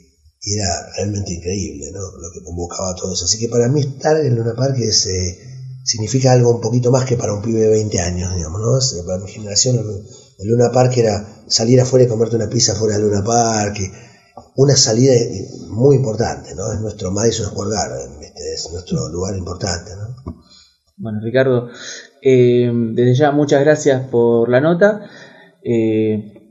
y, 0.43 0.53
era 0.55 0.67
realmente 0.95 1.33
increíble, 1.33 1.91
¿no? 1.93 1.99
Lo 1.99 2.31
que 2.31 2.43
convocaba 2.43 2.95
todo 2.95 3.13
eso. 3.13 3.25
Así 3.25 3.39
que 3.39 3.49
para 3.49 3.69
mí 3.69 3.81
estar 3.81 4.17
en 4.17 4.35
Luna 4.35 4.53
Park 4.55 4.75
es, 4.79 5.07
eh, 5.07 5.37
significa 5.83 6.31
algo 6.31 6.55
un 6.55 6.61
poquito 6.61 6.91
más 6.91 7.05
que 7.05 7.17
para 7.17 7.33
un 7.33 7.41
pibe 7.41 7.61
de 7.61 7.69
20 7.69 7.99
años, 7.99 8.35
digamos, 8.35 8.61
¿no? 8.61 9.05
Para 9.05 9.23
mi 9.23 9.29
generación, 9.29 9.77
el, 9.77 10.47
Luna 10.47 10.71
Park 10.71 10.97
era 10.97 11.43
salir 11.47 11.79
afuera 11.79 12.05
y 12.05 12.09
comerte 12.09 12.35
una 12.35 12.49
pizza 12.49 12.75
fuera 12.75 12.95
del 12.95 13.07
Luna 13.07 13.23
Park. 13.23 13.77
una 14.55 14.75
salida 14.75 15.13
muy 15.69 15.95
importante, 15.95 16.53
¿no? 16.55 16.71
Es 16.73 16.79
nuestro 16.79 17.11
Madison 17.11 17.47
Square 17.47 17.71
Garden, 17.71 18.19
es 18.53 18.69
nuestro 18.71 19.07
lugar 19.09 19.35
importante, 19.35 19.91
¿no? 19.95 20.33
Bueno, 20.97 21.19
Ricardo, 21.21 21.69
eh, 22.21 22.71
desde 22.93 23.15
ya 23.15 23.31
muchas 23.31 23.61
gracias 23.61 24.07
por 24.09 24.49
la 24.49 24.61
nota. 24.61 25.01
Eh, 25.63 26.42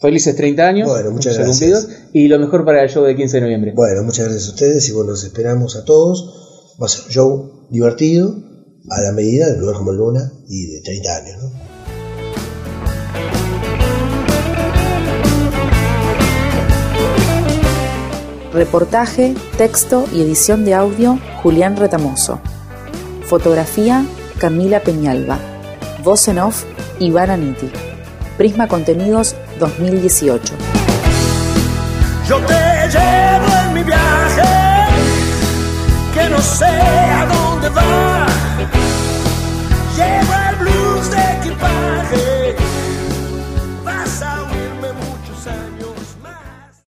felices 0.00 0.34
30 0.34 0.66
años. 0.66 0.88
Bueno, 0.88 1.10
muchas 1.10 1.36
gracias. 1.36 1.84
cumplidos, 1.84 1.88
y 2.12 2.28
lo 2.28 2.38
mejor 2.38 2.64
para 2.64 2.82
el 2.82 2.88
show 2.88 3.04
del 3.04 3.16
15 3.16 3.36
de 3.36 3.40
noviembre. 3.42 3.72
Bueno, 3.74 4.02
muchas 4.02 4.26
gracias 4.26 4.48
a 4.48 4.52
ustedes 4.52 4.88
y 4.88 4.92
bueno, 4.92 5.10
los 5.10 5.24
esperamos 5.24 5.76
a 5.76 5.84
todos. 5.84 6.74
Va 6.80 6.86
a 6.86 6.88
ser 6.88 7.04
un 7.06 7.10
show 7.10 7.66
divertido, 7.70 8.34
a 8.88 9.00
la 9.02 9.12
medida 9.12 9.46
de 9.46 9.54
un 9.54 9.60
lugar 9.60 9.76
como 9.76 9.90
el 9.92 9.98
Luna 9.98 10.32
y 10.48 10.66
de 10.66 10.80
30 10.80 11.16
años, 11.16 11.42
¿no? 11.42 11.70
Reportaje, 18.52 19.34
texto 19.56 20.06
y 20.12 20.22
edición 20.22 20.64
de 20.64 20.74
audio 20.74 21.20
Julián 21.40 21.76
Retamoso. 21.76 22.40
Fotografía 23.22 24.04
Camila 24.38 24.80
Peñalba. 24.80 25.38
Voz 26.02 26.26
en 26.26 26.40
off 26.40 26.64
Ivana 26.98 27.36
Nitti. 27.36 27.70
Prisma 28.36 28.66
Contenidos 28.66 29.36
2018. 29.60 30.54
Yo 32.26 32.38
te 32.38 32.88
llevo 32.94 33.46
en 33.64 33.74
mi 33.74 33.82
viaje, 33.82 34.42
que 36.14 36.28
no 36.30 36.40
sé 36.40 36.64
a 36.64 37.26
dónde 37.26 37.68
va. 37.68 38.26
Llevo 39.96 40.32
el 40.48 40.56
blues 40.56 41.10
de 41.10 41.22
equipaje. 41.38 42.39